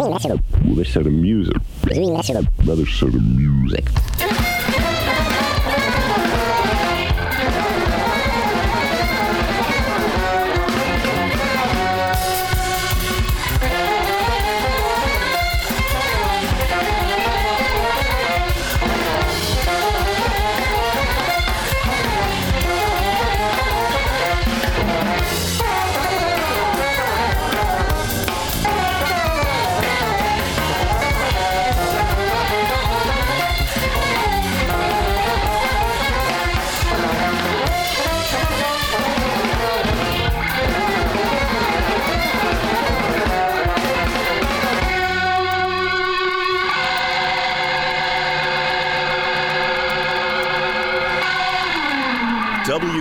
Another 0.00 0.84
set 0.84 1.06
of 1.06 1.12
music. 1.12 1.56
Another 1.90 2.86
set 2.86 3.08
of 3.08 3.24
music. 3.24 3.84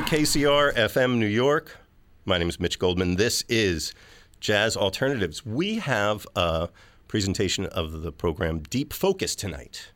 WKCR 0.07 0.73
FM 0.73 1.17
New 1.17 1.25
York. 1.25 1.75
My 2.23 2.38
name 2.38 2.47
is 2.47 2.61
Mitch 2.61 2.79
Goldman. 2.79 3.17
This 3.17 3.43
is 3.49 3.93
Jazz 4.39 4.77
Alternatives. 4.77 5.45
We 5.45 5.80
have 5.80 6.25
a 6.33 6.70
presentation 7.09 7.66
of 7.66 8.03
the 8.03 8.13
program 8.13 8.59
Deep 8.59 8.93
Focus 8.93 9.35
tonight. 9.35 9.91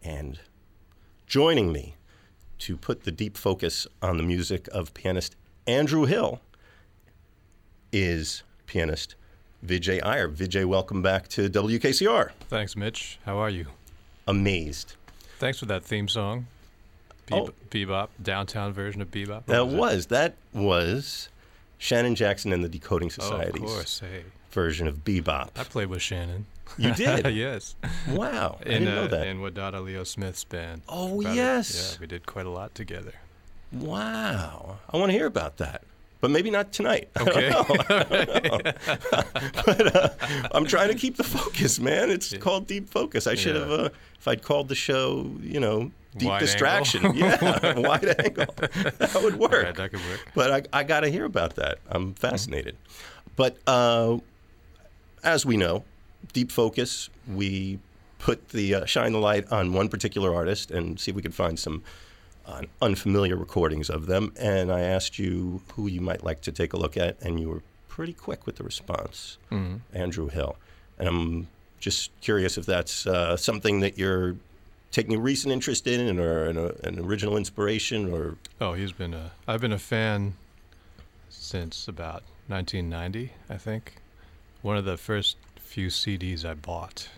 And 0.00 0.38
joining 1.26 1.72
me 1.72 1.96
to 2.60 2.76
put 2.76 3.02
the 3.02 3.10
deep 3.10 3.36
focus 3.36 3.88
on 4.00 4.16
the 4.16 4.22
music 4.22 4.68
of 4.72 4.94
pianist 4.94 5.34
Andrew 5.66 6.04
Hill 6.04 6.40
is 7.90 8.44
pianist 8.66 9.16
Vijay 9.66 10.00
Iyer. 10.04 10.28
Vijay, 10.28 10.64
welcome 10.66 11.02
back 11.02 11.26
to 11.30 11.50
WKCR. 11.50 12.30
Thanks, 12.48 12.76
Mitch. 12.76 13.18
How 13.26 13.38
are 13.38 13.50
you? 13.50 13.66
Amazed. 14.28 14.94
Thanks 15.40 15.58
for 15.58 15.66
that 15.66 15.82
theme 15.82 16.06
song. 16.06 16.46
Be- 17.32 17.40
Oh. 17.40 17.50
Bebop, 17.70 18.08
downtown 18.22 18.72
version 18.72 19.00
of 19.02 19.10
Bebop. 19.10 19.46
That 19.46 19.66
What 19.66 19.76
was 19.76 20.06
that 20.06 20.34
was 20.52 21.28
Shannon 21.78 22.14
Jackson 22.14 22.52
and 22.52 22.62
the 22.62 22.68
Decoding 22.68 23.08
it? 23.08 23.16
Oh, 23.20 23.22
Society's 23.24 23.62
of 23.62 23.68
course. 23.68 24.00
Hey, 24.00 24.24
version 24.50 24.86
of 24.86 25.04
Bebop. 25.04 25.50
I 25.56 25.64
played 25.64 25.88
with 25.88 26.02
Shannon. 26.02 26.46
You 26.78 26.94
did? 26.94 27.34
yes. 27.34 27.74
Wow, 28.08 28.58
I 28.60 28.68
In, 28.68 28.84
didn't 28.84 28.94
know 28.94 29.04
uh, 29.04 29.08
that. 29.08 29.26
in 29.26 29.40
Wadada 29.40 29.84
Leo 29.84 30.04
Smith's 30.04 30.44
band. 30.44 30.82
Oh, 30.88 31.20
yes. 31.20 31.92
Yeah, 31.94 32.00
we 32.00 32.06
did 32.06 32.24
quite 32.26 32.46
a 32.46 32.50
lot 32.50 32.74
together. 32.74 33.12
Wow, 33.72 34.78
I 34.90 34.96
want 34.98 35.10
to 35.10 35.16
hear 35.16 35.26
about 35.26 35.56
that, 35.56 35.82
but 36.22 36.30
maybe 36.30 36.50
not 36.50 36.72
tonight. 36.72 37.10
I 37.16 37.24
don't 37.24 37.36
Okay. 37.36 37.50
know. 37.50 37.64
but 39.66 39.96
uh, 39.96 40.08
I'm 40.52 40.64
trying 40.64 40.88
to 40.88 40.94
keep 40.94 41.16
the 41.16 41.24
focus, 41.24 41.78
man. 41.80 42.10
It's 42.10 42.32
Yeah. 42.32 42.38
called 42.38 42.66
Deep 42.68 42.88
Focus. 42.88 43.26
I 43.26 43.34
should 43.34 43.56
Yeah. 43.56 43.62
have, 43.62 43.70
uh, 43.72 43.88
if 44.18 44.28
I'd 44.28 44.42
called 44.42 44.68
the 44.68 44.74
show, 44.76 45.30
you 45.42 45.58
know, 45.60 45.90
Deep 46.16 46.28
Wide 46.28 46.38
Distraction. 46.40 47.14
yeah, 47.16 47.74
wide 47.78 48.14
angle. 48.20 48.54
That 48.98 49.20
would 49.22 49.36
work. 49.38 49.52
Right, 49.64 49.74
that 49.74 49.90
could 49.90 50.00
work. 50.08 50.20
But 50.34 50.52
I, 50.72 50.80
I 50.80 50.84
got 50.84 51.00
to 51.00 51.08
hear 51.10 51.24
about 51.24 51.56
that. 51.56 51.78
I'm 51.90 52.14
fascinated. 52.14 52.76
But 53.34 53.56
uh, 53.66 54.18
as 55.24 55.44
we 55.44 55.56
know, 55.56 55.82
deep 56.32 56.52
focus, 56.52 57.10
we 57.26 57.80
put 58.20 58.50
the 58.50 58.74
uh, 58.76 58.84
shine 58.84 59.10
the 59.12 59.18
light 59.18 59.50
on 59.50 59.72
one 59.72 59.88
particular 59.88 60.32
artist 60.34 60.70
and 60.70 61.00
see 61.00 61.10
if 61.10 61.16
we 61.16 61.22
could 61.22 61.34
find 61.34 61.58
some 61.58 61.82
uh, 62.46 62.62
unfamiliar 62.80 63.36
recordings 63.36 63.88
of 63.90 64.06
them. 64.06 64.32
And 64.38 64.70
I 64.72 64.80
asked 64.80 65.18
you 65.18 65.62
who 65.74 65.86
you 65.86 66.00
might 66.00 66.24
like 66.24 66.40
to 66.42 66.52
take 66.52 66.72
a 66.72 66.76
look 66.76 66.96
at, 66.96 67.20
and 67.22 67.38
you 67.40 67.48
were 67.48 67.62
pretty 67.88 68.12
quick 68.12 68.46
with 68.46 68.56
the 68.56 68.64
response, 68.64 69.38
Mhm. 69.50 69.80
Andrew 69.92 70.28
Hill. 70.28 70.56
And 70.98 71.08
I'm 71.08 71.48
just 71.80 72.10
curious 72.20 72.56
if 72.58 72.64
that's 72.66 73.06
uh, 73.06 73.36
something 73.36 73.80
that 73.80 73.98
you're 73.98 74.36
taking 74.92 75.14
a 75.14 75.20
recent 75.20 75.52
interest 75.52 75.86
in, 75.86 76.18
or 76.18 76.44
an, 76.44 76.56
uh, 76.58 76.72
an 76.84 76.98
original 76.98 77.36
inspiration, 77.36 78.12
or 78.12 78.36
Oh, 78.60 78.74
he's 78.74 78.92
been 78.92 79.14
a. 79.14 79.32
I've 79.48 79.60
been 79.60 79.72
a 79.72 79.78
fan 79.78 80.34
since 81.30 81.88
about 81.88 82.22
1990, 82.48 83.32
I 83.48 83.56
think. 83.56 83.94
One 84.62 84.76
of 84.76 84.84
the 84.84 84.96
first 84.96 85.36
few 85.56 85.88
CDs 85.88 86.44
I 86.44 86.54
bought 86.54 87.08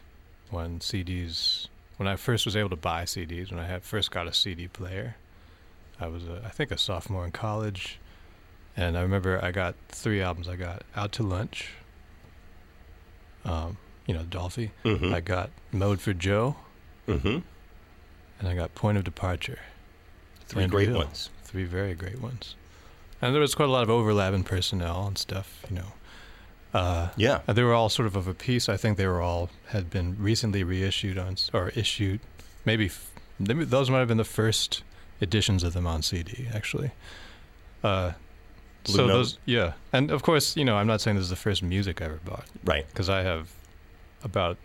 when 0.50 0.78
CDs, 0.80 1.66
when 1.96 2.08
I 2.08 2.16
first 2.16 2.44
was 2.44 2.56
able 2.56 2.70
to 2.70 2.76
buy 2.76 3.04
CDs, 3.04 3.50
when 3.50 3.60
I 3.60 3.66
had 3.66 3.82
first 3.82 4.10
got 4.10 4.26
a 4.26 4.32
CD 4.32 4.68
player. 4.68 5.16
I 6.00 6.08
was, 6.08 6.24
a, 6.26 6.42
I 6.44 6.48
think, 6.48 6.70
a 6.72 6.78
sophomore 6.78 7.24
in 7.24 7.30
college, 7.30 8.00
and 8.76 8.98
I 8.98 9.02
remember 9.02 9.38
I 9.42 9.52
got 9.52 9.76
three 9.88 10.20
albums. 10.20 10.48
I 10.48 10.56
got 10.56 10.82
Out 10.96 11.12
to 11.12 11.22
Lunch. 11.22 11.70
Um, 13.44 13.76
you 14.06 14.14
know, 14.14 14.22
Dolphy. 14.24 14.70
Mhm. 14.84 15.12
I 15.14 15.20
got 15.20 15.50
Mode 15.72 16.00
for 16.00 16.12
Joe, 16.12 16.56
Mm-hmm. 17.06 17.38
and 18.38 18.48
I 18.48 18.54
got 18.54 18.74
Point 18.74 18.96
of 18.98 19.04
Departure. 19.04 19.58
Three 20.46 20.62
Andrew 20.64 20.78
great 20.78 20.88
Hill. 20.88 20.98
ones. 20.98 21.30
Three 21.44 21.64
very 21.64 21.94
great 21.94 22.20
ones. 22.20 22.54
And 23.22 23.34
there 23.34 23.40
was 23.40 23.54
quite 23.54 23.68
a 23.68 23.72
lot 23.72 23.82
of 23.82 23.90
overlap 23.90 24.34
in 24.34 24.42
personnel 24.44 25.06
and 25.06 25.16
stuff, 25.16 25.64
you 25.70 25.76
know. 25.76 25.92
Uh, 26.74 27.08
Yeah. 27.16 27.40
they 27.46 27.62
were 27.62 27.72
all 27.72 27.88
sort 27.88 28.06
of 28.06 28.16
of 28.16 28.26
a 28.28 28.34
piece. 28.34 28.68
I 28.68 28.76
think 28.76 28.98
they 28.98 29.06
were 29.06 29.22
all 29.22 29.48
had 29.68 29.88
been 29.90 30.16
recently 30.18 30.62
reissued 30.64 31.16
on 31.16 31.36
or 31.52 31.68
issued. 31.70 32.20
Maybe, 32.64 32.90
maybe 33.38 33.64
those 33.64 33.90
might 33.90 34.00
have 34.00 34.08
been 34.08 34.16
the 34.18 34.24
first 34.24 34.82
editions 35.20 35.62
of 35.62 35.72
them 35.72 35.86
on 35.86 36.02
CD, 36.02 36.48
actually. 36.52 36.90
Uh, 37.82 38.12
so 38.86 39.06
those, 39.06 39.38
yeah, 39.46 39.72
and 39.92 40.10
of 40.10 40.22
course, 40.22 40.56
you 40.56 40.64
know, 40.64 40.76
I'm 40.76 40.86
not 40.86 41.00
saying 41.00 41.16
this 41.16 41.24
is 41.24 41.30
the 41.30 41.36
first 41.36 41.62
music 41.62 42.02
I 42.02 42.06
ever 42.06 42.20
bought 42.24 42.44
Right. 42.64 42.86
because 42.88 43.08
I 43.08 43.22
have 43.22 43.50
about 44.22 44.56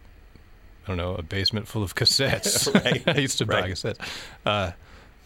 I 0.86 0.88
don't 0.88 0.98
know 0.98 1.16
a 1.16 1.22
basement 1.22 1.68
full 1.68 1.84
of 1.84 1.96
cassettes. 2.00 2.68
I 3.16 3.20
used 3.20 3.38
to 3.38 3.46
buy 3.46 3.62
cassettes, 3.70 4.00
uh, 4.46 4.72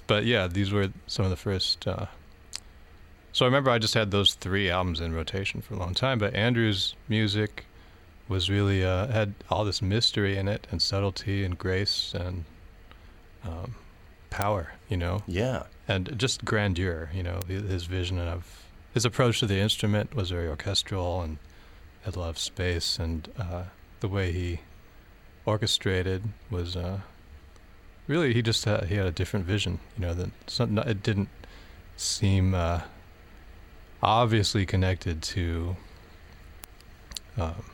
but 0.08 0.26
yeah, 0.26 0.48
these 0.48 0.72
were 0.72 0.90
some 1.08 1.24
of 1.26 1.32
the 1.32 1.38
first. 1.38 1.88
Uh, 1.88 2.06
so 3.34 3.44
I 3.46 3.48
remember 3.48 3.70
I 3.72 3.78
just 3.80 3.94
had 3.94 4.12
those 4.12 4.36
three 4.36 4.70
albums 4.70 5.02
in 5.02 5.14
rotation 5.14 5.62
for 5.62 5.74
a 5.74 5.78
long 5.78 5.94
time. 5.94 6.18
But 6.20 6.34
Andrew's 6.34 6.96
music 7.10 7.66
was 8.30 8.50
really 8.50 8.86
uh, 8.86 9.08
had 9.08 9.34
all 9.50 9.66
this 9.66 9.82
mystery 9.82 10.38
in 10.38 10.48
it, 10.48 10.66
and 10.72 10.82
subtlety, 10.82 11.44
and 11.44 11.58
grace, 11.58 12.14
and 12.14 12.46
um, 13.44 13.76
power. 14.30 14.74
You 14.90 14.98
know, 14.98 15.24
Yeah. 15.28 15.64
and 15.88 16.18
just 16.18 16.46
grandeur. 16.46 17.10
You 17.14 17.24
know, 17.24 17.40
his 17.48 17.84
vision 17.86 18.20
of 18.20 18.64
his 18.94 19.04
approach 19.06 19.40
to 19.40 19.48
the 19.48 19.58
instrument 19.60 20.16
was 20.16 20.30
very 20.30 20.48
orchestral 20.48 21.22
and 21.22 21.38
had 22.06 22.16
a 22.16 22.20
lot 22.20 22.30
of 22.30 22.38
space, 22.40 23.00
and 23.00 23.28
uh, 23.40 23.64
the 24.00 24.08
way 24.08 24.32
he 24.32 24.60
orchestrated 25.46 26.24
was 26.50 26.76
uh, 26.76 27.00
really 28.08 28.34
he 28.34 28.42
just 28.42 28.64
had, 28.66 28.86
he 28.86 28.96
had 28.96 29.06
a 29.08 29.12
different 29.12 29.46
vision. 29.46 29.80
You 29.98 30.06
know, 30.06 30.14
that 30.14 30.30
some, 30.48 30.78
it 30.78 31.02
didn't 31.04 31.30
seem 31.98 32.54
uh, 32.54 32.82
obviously 34.04 34.66
connected 34.66 35.22
to. 35.24 35.76
Um, 37.38 37.66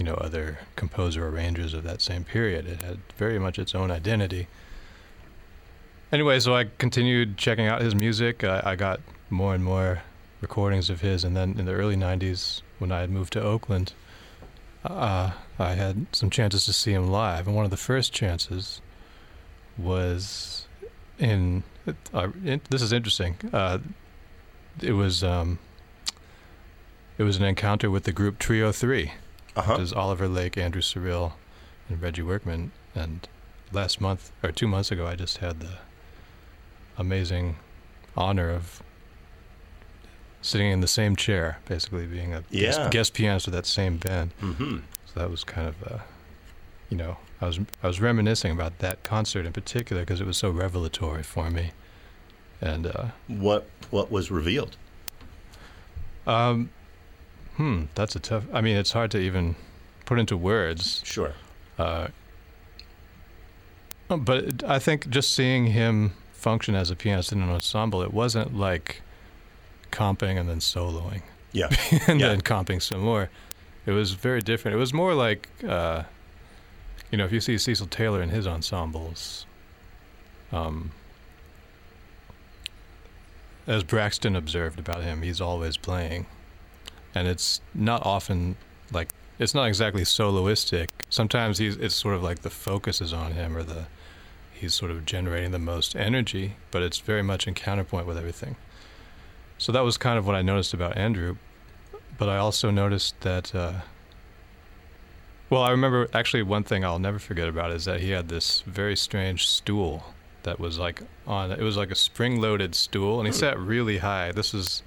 you 0.00 0.04
know, 0.04 0.14
other 0.14 0.60
composer 0.76 1.28
arrangers 1.28 1.74
of 1.74 1.82
that 1.82 2.00
same 2.00 2.24
period. 2.24 2.66
It 2.66 2.80
had 2.80 3.00
very 3.18 3.38
much 3.38 3.58
its 3.58 3.74
own 3.74 3.90
identity. 3.90 4.48
Anyway, 6.10 6.40
so 6.40 6.56
I 6.56 6.64
continued 6.78 7.36
checking 7.36 7.66
out 7.66 7.82
his 7.82 7.94
music. 7.94 8.42
I, 8.42 8.62
I 8.64 8.76
got 8.76 9.00
more 9.28 9.54
and 9.54 9.62
more 9.62 10.00
recordings 10.40 10.88
of 10.88 11.02
his, 11.02 11.22
and 11.22 11.36
then 11.36 11.56
in 11.58 11.66
the 11.66 11.72
early 11.72 11.96
'90s, 11.96 12.62
when 12.78 12.90
I 12.90 13.00
had 13.00 13.10
moved 13.10 13.34
to 13.34 13.42
Oakland, 13.42 13.92
uh, 14.86 15.32
I 15.58 15.74
had 15.74 16.06
some 16.12 16.30
chances 16.30 16.64
to 16.64 16.72
see 16.72 16.92
him 16.92 17.08
live, 17.10 17.46
and 17.46 17.54
one 17.54 17.66
of 17.66 17.70
the 17.70 17.76
first 17.76 18.12
chances 18.12 18.80
was 19.76 20.66
in. 21.18 21.62
Uh, 22.14 22.28
in 22.42 22.62
this 22.70 22.80
is 22.80 22.92
interesting. 22.92 23.36
Uh, 23.52 23.78
it 24.82 24.92
was 24.92 25.22
um, 25.24 25.58
it 27.18 27.22
was 27.24 27.36
an 27.36 27.44
encounter 27.44 27.90
with 27.90 28.04
the 28.04 28.12
group 28.12 28.38
Trio 28.38 28.72
Three 28.72 29.12
Uh 29.56 29.62
huh. 29.62 29.72
which 29.74 29.82
is 29.82 29.92
Oliver 29.92 30.28
Lake, 30.28 30.56
Andrew 30.56 30.82
Cyrille, 30.82 31.32
and 31.88 32.00
Reggie 32.00 32.22
Workman. 32.22 32.72
And 32.94 33.28
last 33.72 34.00
month 34.00 34.32
or 34.42 34.50
two 34.52 34.66
months 34.68 34.90
ago, 34.90 35.06
I 35.06 35.14
just 35.16 35.38
had 35.38 35.60
the 35.60 35.78
amazing 36.98 37.56
honor 38.16 38.50
of 38.50 38.82
sitting 40.42 40.70
in 40.70 40.80
the 40.80 40.88
same 40.88 41.16
chair, 41.16 41.58
basically 41.66 42.06
being 42.06 42.32
a 42.34 42.42
Yeah. 42.50 42.62
guest, 42.66 42.90
guest 42.90 43.14
pianist 43.14 43.46
with 43.46 43.54
that 43.54 43.66
same 43.66 43.98
band. 43.98 44.32
Mm-hmm. 44.40 44.78
So 45.06 45.20
that 45.20 45.30
was 45.30 45.44
kind 45.44 45.68
of, 45.68 45.82
uh, 45.84 45.98
you 46.88 46.96
know, 46.96 47.18
I 47.40 47.46
was 47.46 47.58
I 47.82 47.86
was 47.86 48.00
reminiscing 48.00 48.52
about 48.52 48.78
that 48.78 49.02
concert 49.02 49.46
in 49.46 49.52
particular 49.52 50.02
because 50.02 50.20
it 50.20 50.26
was 50.26 50.36
so 50.38 50.50
revelatory 50.50 51.22
for 51.22 51.50
me. 51.50 51.72
And 52.60 52.86
uh, 52.86 53.06
What 53.28 53.68
What 53.90 54.10
was 54.10 54.30
revealed? 54.30 54.76
Um, 56.26 56.70
hmm, 57.56 57.84
that's 57.94 58.14
a 58.14 58.20
tough. 58.20 58.44
I 58.52 58.60
mean, 58.60 58.76
it's 58.76 58.92
hard 58.92 59.10
to 59.12 59.18
even 59.18 59.56
put 60.04 60.18
into 60.18 60.36
words. 60.36 61.00
Sure. 61.04 61.32
Uh, 61.78 62.08
but 64.08 64.62
I 64.64 64.78
think 64.78 65.08
just 65.08 65.32
seeing 65.34 65.66
him 65.66 66.12
function 66.32 66.74
as 66.74 66.90
a 66.90 66.96
pianist 66.96 67.32
in 67.32 67.42
an 67.42 67.48
ensemble, 67.50 68.02
it 68.02 68.12
wasn't 68.12 68.56
like 68.56 69.02
comping 69.92 70.38
and 70.38 70.48
then 70.48 70.58
soloing 70.58 71.22
Yeah. 71.52 71.68
and 72.06 72.20
Yeah. 72.20 72.28
then 72.28 72.40
comping 72.42 72.82
some 72.82 73.00
more. 73.00 73.30
It 73.86 73.92
was 73.92 74.12
very 74.12 74.40
different. 74.40 74.74
It 74.74 74.78
was 74.78 74.92
more 74.92 75.14
like, 75.14 75.48
uh, 75.66 76.02
you 77.10 77.18
know, 77.18 77.24
if 77.24 77.32
you 77.32 77.40
see 77.40 77.56
Cecil 77.56 77.86
Taylor 77.86 78.22
in 78.22 78.28
his 78.28 78.46
ensembles, 78.46 79.46
um, 80.52 80.90
as 83.70 83.84
Braxton 83.84 84.34
observed 84.34 84.80
about 84.80 85.04
him, 85.04 85.22
he's 85.22 85.40
always 85.40 85.76
playing. 85.76 86.26
And 87.14 87.28
it's 87.28 87.60
not 87.72 88.04
often 88.04 88.56
like, 88.92 89.10
it's 89.38 89.54
not 89.54 89.68
exactly 89.68 90.02
soloistic. 90.02 90.88
Sometimes 91.08 91.58
he's, 91.58 91.76
it's 91.76 91.94
sort 91.94 92.16
of 92.16 92.22
like 92.22 92.40
the 92.40 92.50
focus 92.50 93.00
is 93.00 93.12
on 93.12 93.32
him 93.32 93.56
or 93.56 93.62
the, 93.62 93.86
he's 94.52 94.74
sort 94.74 94.90
of 94.90 95.06
generating 95.06 95.52
the 95.52 95.60
most 95.60 95.94
energy, 95.94 96.56
but 96.72 96.82
it's 96.82 96.98
very 96.98 97.22
much 97.22 97.46
in 97.46 97.54
counterpoint 97.54 98.08
with 98.08 98.18
everything. 98.18 98.56
So 99.56 99.70
that 99.70 99.84
was 99.84 99.96
kind 99.96 100.18
of 100.18 100.26
what 100.26 100.34
I 100.34 100.42
noticed 100.42 100.74
about 100.74 100.96
Andrew. 100.96 101.36
But 102.18 102.28
I 102.28 102.38
also 102.38 102.72
noticed 102.72 103.20
that, 103.20 103.54
uh, 103.54 103.82
well, 105.48 105.62
I 105.62 105.70
remember 105.70 106.08
actually 106.12 106.42
one 106.42 106.64
thing 106.64 106.84
I'll 106.84 106.98
never 106.98 107.20
forget 107.20 107.46
about 107.46 107.70
is 107.70 107.84
that 107.84 108.00
he 108.00 108.10
had 108.10 108.30
this 108.30 108.62
very 108.62 108.96
strange 108.96 109.46
stool 109.46 110.12
that 110.42 110.58
was 110.58 110.78
like 110.78 111.02
on, 111.26 111.50
it 111.52 111.60
was 111.60 111.76
like 111.76 111.90
a 111.90 111.94
spring 111.96 112.40
loaded 112.40 112.74
stool, 112.74 113.18
and 113.18 113.26
he 113.26 113.32
sat 113.32 113.58
really 113.58 113.98
high. 113.98 114.32
This 114.32 114.54
is, 114.54 114.82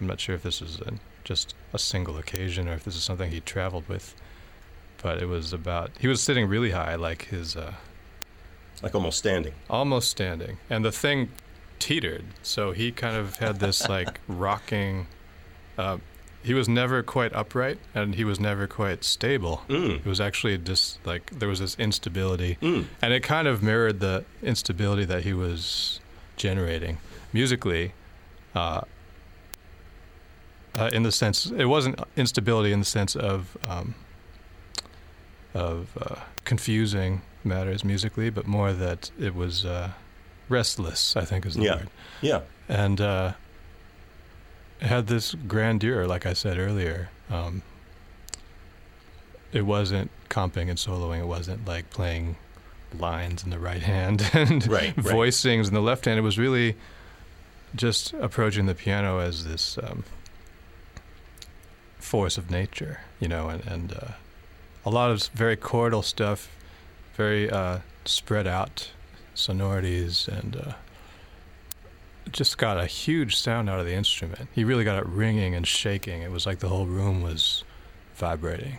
I'm 0.00 0.06
not 0.06 0.20
sure 0.20 0.34
if 0.34 0.42
this 0.42 0.60
is 0.62 0.80
a, 0.80 0.94
just 1.24 1.54
a 1.72 1.78
single 1.78 2.16
occasion 2.18 2.68
or 2.68 2.74
if 2.74 2.84
this 2.84 2.96
is 2.96 3.02
something 3.02 3.30
he 3.30 3.40
traveled 3.40 3.88
with, 3.88 4.14
but 5.02 5.20
it 5.22 5.26
was 5.26 5.52
about, 5.52 5.90
he 5.98 6.08
was 6.08 6.22
sitting 6.22 6.48
really 6.48 6.70
high, 6.70 6.94
like 6.94 7.26
his, 7.26 7.56
uh, 7.56 7.74
Like 8.82 8.94
almost 8.94 9.18
standing. 9.18 9.54
almost 9.68 10.10
standing, 10.10 10.58
and 10.70 10.84
the 10.84 10.92
thing 10.92 11.30
teetered. 11.78 12.24
So 12.42 12.72
he 12.72 12.92
kind 12.92 13.16
of 13.16 13.36
had 13.36 13.60
this 13.60 13.88
like 13.88 14.20
rocking. 14.28 15.06
Uh, 15.76 15.98
he 16.48 16.54
was 16.54 16.68
never 16.68 17.02
quite 17.02 17.32
upright, 17.42 17.78
and 17.94 18.14
he 18.14 18.24
was 18.24 18.38
never 18.40 18.66
quite 18.66 19.04
stable. 19.04 19.62
Mm. 19.68 19.96
It 20.04 20.06
was 20.06 20.20
actually 20.20 20.56
just 20.58 20.98
like 21.06 21.24
there 21.40 21.48
was 21.48 21.60
this 21.60 21.74
instability, 21.78 22.56
Mm. 22.60 22.86
and 23.02 23.12
it 23.12 23.22
kind 23.22 23.46
of 23.48 23.62
mirrored 23.62 24.00
the 24.00 24.24
instability 24.42 25.04
that 25.12 25.22
he 25.28 25.32
was 25.32 26.00
generating 26.36 26.98
musically. 27.32 27.92
Uh, 28.54 28.80
uh, 30.74 30.90
in 30.92 31.02
the 31.02 31.12
sense, 31.12 31.46
it 31.46 31.66
wasn't 31.66 31.96
instability 32.16 32.72
in 32.72 32.78
the 32.80 32.90
sense 32.98 33.16
of 33.16 33.56
um, 33.68 33.94
of 35.54 35.88
uh, 36.00 36.16
confusing 36.44 37.20
matters 37.44 37.84
musically, 37.84 38.30
but 38.30 38.46
more 38.46 38.72
that 38.72 39.10
it 39.18 39.34
was 39.34 39.64
uh, 39.64 39.90
restless. 40.48 41.16
I 41.16 41.24
think 41.24 41.46
is 41.46 41.54
the 41.54 41.62
Yeah. 41.64 41.76
word, 41.76 41.88
Yeah. 42.20 42.40
and 42.68 43.00
uh, 43.00 43.32
had 44.80 45.06
this 45.06 45.34
grandeur, 45.34 46.06
like 46.06 46.26
I 46.26 46.32
said 46.32 46.58
earlier. 46.58 47.10
Um, 47.30 47.62
it 49.52 49.62
wasn't 49.62 50.10
comping 50.28 50.68
and 50.68 50.78
soloing. 50.78 51.20
It 51.20 51.26
wasn't 51.26 51.66
like 51.66 51.90
playing 51.90 52.36
lines 52.98 53.44
in 53.44 53.50
the 53.50 53.58
right 53.58 53.82
hand 53.82 54.30
and 54.34 54.66
Right, 54.68 54.96
right. 54.96 55.06
voicings 55.14 55.68
in 55.68 55.74
the 55.74 55.80
left 55.82 56.04
hand. 56.04 56.18
It 56.18 56.22
was 56.22 56.38
really 56.38 56.76
just 57.74 58.12
approaching 58.14 58.66
the 58.66 58.74
piano 58.74 59.18
as 59.18 59.44
this 59.44 59.78
um, 59.82 60.04
force 61.98 62.38
of 62.38 62.50
nature, 62.50 63.00
you 63.20 63.28
know, 63.28 63.48
and, 63.48 63.64
and 63.66 63.92
uh, 63.92 64.12
a 64.84 64.90
lot 64.90 65.10
of 65.10 65.22
very 65.34 65.56
chordal 65.56 66.02
stuff, 66.04 66.48
very 67.14 67.50
uh, 67.50 67.78
spread 68.04 68.46
out 68.46 68.90
sonorities, 69.34 70.28
and 70.28 70.56
uh, 70.56 70.72
just 72.32 72.58
got 72.58 72.78
a 72.78 72.86
huge 72.86 73.36
sound 73.36 73.68
out 73.70 73.80
of 73.80 73.86
the 73.86 73.94
instrument. 73.94 74.48
He 74.54 74.64
really 74.64 74.84
got 74.84 74.98
it 74.98 75.06
ringing 75.06 75.54
and 75.54 75.66
shaking. 75.66 76.22
It 76.22 76.30
was 76.30 76.46
like 76.46 76.58
the 76.60 76.68
whole 76.68 76.86
room 76.86 77.22
was 77.22 77.64
vibrating. 78.16 78.78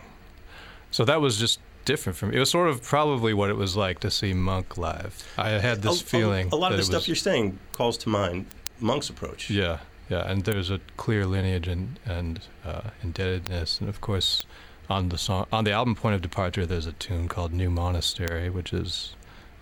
So 0.91 1.05
that 1.05 1.21
was 1.21 1.37
just 1.37 1.59
different 1.85 2.17
from 2.17 2.31
it 2.33 2.37
was 2.39 2.49
sort 2.51 2.69
of 2.69 2.83
probably 2.83 3.33
what 3.33 3.49
it 3.49 3.55
was 3.55 3.75
like 3.75 3.99
to 4.01 4.11
see 4.11 4.33
Monk 4.33 4.77
live. 4.77 5.23
I 5.37 5.49
had 5.49 5.81
this 5.81 6.01
a, 6.01 6.03
a- 6.03 6.07
feeling 6.07 6.49
A, 6.51 6.55
lot 6.55 6.71
of 6.71 6.77
the 6.77 6.83
stuff 6.83 7.01
was- 7.01 7.07
you're 7.07 7.15
saying 7.15 7.57
calls 7.73 7.97
to 7.99 8.09
mind 8.09 8.45
Monk's 8.79 9.09
approach. 9.09 9.49
yeah, 9.49 9.79
yeah, 10.09 10.29
and 10.29 10.43
there's 10.45 10.69
a 10.69 10.79
clear 10.97 11.25
lineage 11.25 11.67
and 11.67 11.99
and 12.05 12.41
uh, 12.65 12.81
indebtedness, 13.03 13.79
and 13.79 13.89
of 13.89 14.01
course, 14.01 14.45
on 14.89 15.09
the 15.09 15.17
song 15.17 15.45
on 15.51 15.63
the 15.63 15.71
album 15.71 15.95
Point 15.95 16.15
of 16.15 16.21
Departure, 16.21 16.65
there's 16.65 16.85
a 16.85 16.91
tune 16.93 17.27
called 17.27 17.53
New 17.53 17.69
Monastery, 17.69 18.49
which 18.49 18.71
is 18.73 19.15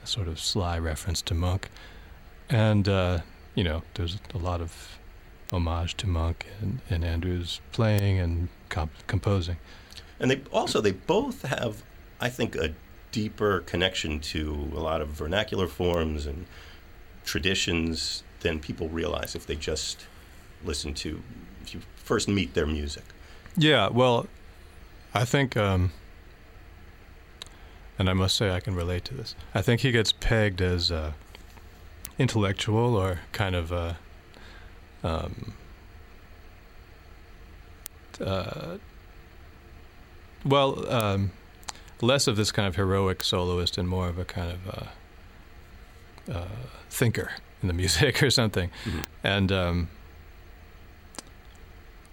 a 0.03 0.07
sort 0.07 0.27
of 0.27 0.39
sly 0.39 0.77
reference 0.79 1.21
to 1.23 1.33
Monk, 1.33 1.69
and 2.49 2.87
uh, 2.89 3.19
you 3.57 3.63
know, 3.63 3.81
there's 3.95 4.19
a 4.35 4.37
lot 4.37 4.61
of 4.61 4.99
homage 5.51 5.97
to 5.97 6.07
Monk 6.07 6.45
and, 6.61 6.79
in 6.91 7.03
Andrew's 7.03 7.59
playing 7.71 8.19
and 8.19 8.49
comp- 8.69 9.07
composing. 9.07 9.57
And 10.19 10.29
they 10.29 10.41
also 10.51 10.79
they 10.79 10.91
both 10.91 11.41
have, 11.41 11.83
I 12.21 12.29
think, 12.29 12.55
a 12.55 12.75
deeper 13.11 13.61
connection 13.61 14.19
to 14.19 14.71
a 14.75 14.79
lot 14.79 15.01
of 15.01 15.07
vernacular 15.09 15.67
forms 15.67 16.27
and 16.27 16.45
traditions 17.25 18.23
than 18.41 18.59
people 18.59 18.89
realize 18.89 19.33
if 19.33 19.47
they 19.47 19.55
just 19.55 20.05
listen 20.63 20.93
to 20.93 21.23
if 21.63 21.73
you 21.73 21.81
first 21.95 22.27
meet 22.27 22.53
their 22.53 22.67
music. 22.67 23.03
Yeah, 23.57 23.89
well, 23.89 24.27
I 25.15 25.25
think, 25.25 25.57
um, 25.57 25.93
and 27.97 28.07
I 28.07 28.13
must 28.13 28.37
say 28.37 28.51
I 28.51 28.59
can 28.59 28.75
relate 28.75 29.03
to 29.05 29.15
this. 29.15 29.33
I 29.55 29.63
think 29.63 29.81
he 29.81 29.91
gets 29.91 30.11
pegged 30.11 30.61
as 30.61 30.91
uh, 30.91 31.13
intellectual 32.19 32.95
or 32.95 33.19
kind 33.31 33.55
of 33.55 33.71
uh, 33.71 33.93
um, 35.03 35.53
uh, 38.19 38.77
well, 40.45 40.91
um, 40.91 41.31
less 42.01 42.27
of 42.27 42.35
this 42.37 42.51
kind 42.51 42.67
of 42.67 42.75
heroic 42.75 43.23
soloist 43.23 43.77
and 43.77 43.87
more 43.87 44.07
of 44.07 44.17
a 44.17 44.25
kind 44.25 44.51
of 44.51 44.67
uh, 46.29 46.33
uh, 46.39 46.47
thinker 46.89 47.31
in 47.61 47.67
the 47.67 47.73
music 47.81 48.21
or 48.23 48.29
something. 48.29 48.69
Mhm. 48.85 49.03
And 49.23 49.51
um, 49.51 49.89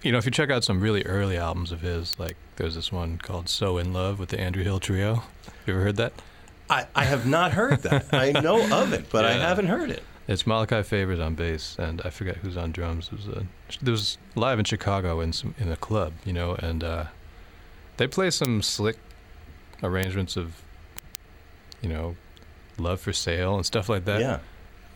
you 0.01 0.11
know, 0.11 0.17
if 0.19 0.25
you 0.25 0.31
check 0.31 0.51
out 0.51 0.63
some 0.63 0.79
really 0.81 1.03
early 1.03 1.37
albums 1.37 1.71
of 1.71 1.81
his, 1.81 2.19
like 2.19 2.35
there's 2.57 2.75
this 2.75 2.91
one 2.91 3.17
called 3.17 3.49
"So 3.49 3.77
in 3.77 3.91
Love" 3.93 4.19
with 4.19 4.29
the 4.29 4.39
Andrew 4.39 4.63
Hill 4.63 4.79
Trio. 4.79 5.23
You 5.65 5.73
ever 5.73 5.81
heard 5.83 5.95
that? 5.97 6.13
I, 6.69 6.87
I 6.95 7.03
have 7.03 7.25
not 7.25 7.53
heard 7.53 7.83
that. 7.83 8.13
I 8.13 8.31
know 8.31 8.59
of 8.81 8.93
it, 8.93 9.09
but 9.11 9.25
I 9.25 9.33
haven't 9.33 9.67
heard 9.67 9.89
it. 9.91 10.03
It's 10.27 10.47
Malachi 10.47 10.81
Favors 10.81 11.19
on 11.19 11.35
bass, 11.35 11.75
and 11.77 12.01
I 12.03 12.09
forget 12.09 12.37
who's 12.37 12.57
on 12.57 12.71
drums. 12.71 13.09
It 13.11 13.17
was 13.17 13.27
a, 13.27 13.45
there 13.81 13.91
was 13.91 14.17
live 14.33 14.57
in 14.57 14.65
Chicago 14.65 15.19
in 15.21 15.33
some 15.33 15.53
in 15.59 15.71
a 15.71 15.75
club, 15.75 16.13
you 16.25 16.33
know, 16.33 16.55
and 16.55 16.83
uh, 16.83 17.05
they 17.97 18.07
play 18.07 18.31
some 18.31 18.63
slick 18.63 18.97
arrangements 19.83 20.35
of, 20.35 20.63
you 21.81 21.89
know, 21.89 22.15
"Love 22.79 22.99
for 22.99 23.13
Sale" 23.13 23.55
and 23.55 23.65
stuff 23.65 23.87
like 23.87 24.05
that. 24.05 24.19
yeah. 24.19 24.39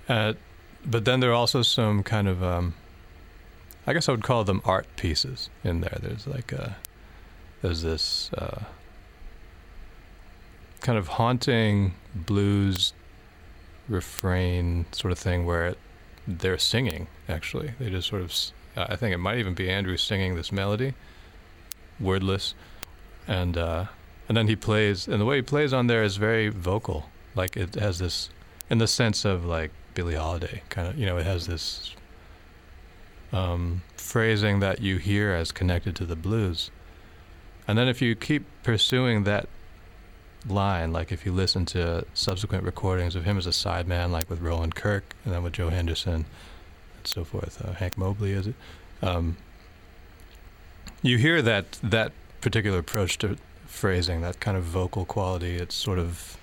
Uh, 0.08 0.34
but 0.84 1.06
then 1.06 1.20
there 1.20 1.30
are 1.30 1.36
also 1.36 1.62
some 1.62 2.02
kind 2.02 2.28
of, 2.28 2.42
um, 2.42 2.74
I 3.86 3.94
guess 3.94 4.10
I 4.10 4.14
would 4.14 4.24
call 4.24 4.44
them 4.44 4.62
art 4.66 4.88
pieces 4.96 5.52
in 5.64 5.82
there. 5.82 6.00
There's 6.02 6.26
like 6.26 6.52
a, 6.52 6.78
there's 7.62 7.84
this 7.84 8.32
uh, 8.34 8.64
kind 10.82 10.98
of 10.98 11.08
haunting 11.08 11.94
blues 12.14 12.94
refrain 13.88 14.86
sort 14.92 15.12
of 15.12 15.20
thing 15.20 15.46
where 15.46 15.68
it, 15.68 15.78
they're 16.28 16.58
singing. 16.58 17.08
Actually, 17.28 17.74
they 17.80 17.90
just 17.90 18.08
sort 18.08 18.22
of. 18.22 18.34
I 18.78 18.96
think 18.96 19.14
it 19.14 19.18
might 19.18 19.40
even 19.40 19.56
be 19.56 19.70
Andrew 19.70 19.98
singing 19.98 20.36
this 20.36 20.52
melody, 20.52 20.94
wordless, 22.00 22.54
and 23.28 23.58
uh, 23.58 23.86
and 24.28 24.38
then 24.38 24.48
he 24.48 24.56
plays, 24.56 25.08
and 25.08 25.20
the 25.20 25.26
way 25.26 25.38
he 25.38 25.42
plays 25.42 25.74
on 25.74 25.88
there 25.88 26.04
is 26.04 26.18
very 26.18 26.50
vocal. 26.50 27.10
Like 27.36 27.58
it 27.58 27.76
has 27.76 28.00
this, 28.00 28.30
in 28.70 28.78
the 28.78 28.88
sense 28.88 29.26
of 29.26 29.46
like 29.46 29.72
Billie 29.96 30.16
Holiday, 30.16 30.62
kind 30.70 30.88
of. 30.88 30.98
You 30.98 31.06
know, 31.06 31.18
it 31.18 31.26
has 31.26 31.48
this 31.48 31.96
um, 33.34 33.82
phrasing 33.98 34.60
that 34.60 34.82
you 34.82 34.98
hear 34.98 35.34
as 35.34 35.52
connected 35.52 35.96
to 35.98 36.06
the 36.06 36.16
blues, 36.16 36.72
and 37.68 37.78
then 37.78 37.88
if 37.88 38.02
you 38.02 38.16
keep 38.16 38.46
pursuing 38.64 39.24
that 39.24 39.50
line, 40.48 40.92
like 40.94 41.12
if 41.12 41.26
you 41.26 41.32
listen 41.32 41.66
to 41.66 42.06
subsequent 42.14 42.64
recordings 42.64 43.16
of 43.16 43.26
him 43.26 43.38
as 43.38 43.46
a 43.46 43.52
sideman, 43.52 44.12
like 44.12 44.30
with 44.30 44.40
Roland 44.40 44.76
Kirk, 44.76 45.16
and 45.26 45.34
then 45.34 45.44
with 45.44 45.54
Joe 45.54 45.70
Henderson, 45.70 46.14
and 46.14 46.26
so 47.06 47.24
forth, 47.24 47.64
uh, 47.66 47.74
Hank 47.74 47.98
Mobley, 47.98 48.32
is 48.32 48.48
it? 48.48 48.56
Um, 49.02 49.38
you 51.02 51.18
hear 51.18 51.42
that 51.42 51.80
that 51.84 52.12
particular 52.42 52.80
approach 52.80 53.18
to 53.20 53.38
phrasing, 53.66 54.22
that 54.22 54.40
kind 54.40 54.58
of 54.58 54.64
vocal 54.64 55.06
quality. 55.06 55.56
It's 55.56 55.76
sort 55.76 56.00
of, 56.00 56.38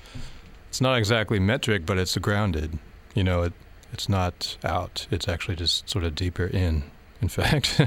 it's 0.69 0.81
not 0.81 0.97
exactly 0.99 1.39
metric, 1.39 1.85
but 1.85 1.99
it's 1.99 2.17
grounded. 2.19 2.79
You 3.15 3.25
know, 3.25 3.43
it 3.43 3.53
it's 3.93 4.09
not 4.09 4.57
out. 4.65 5.07
It's 5.11 5.29
actually 5.29 5.57
just 5.57 5.89
sort 5.89 6.05
of 6.05 6.15
deeper 6.15 6.47
in. 6.47 6.85
In 7.23 7.29
fact, 7.29 7.81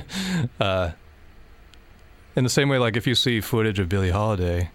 uh, 0.59 0.91
in 2.35 2.43
the 2.43 2.49
same 2.49 2.67
way, 2.67 2.79
like 2.79 2.97
if 2.97 3.05
you 3.05 3.13
see 3.13 3.41
footage 3.41 3.77
of 3.79 3.87
Billie 3.89 4.09
Holiday, 4.09 4.71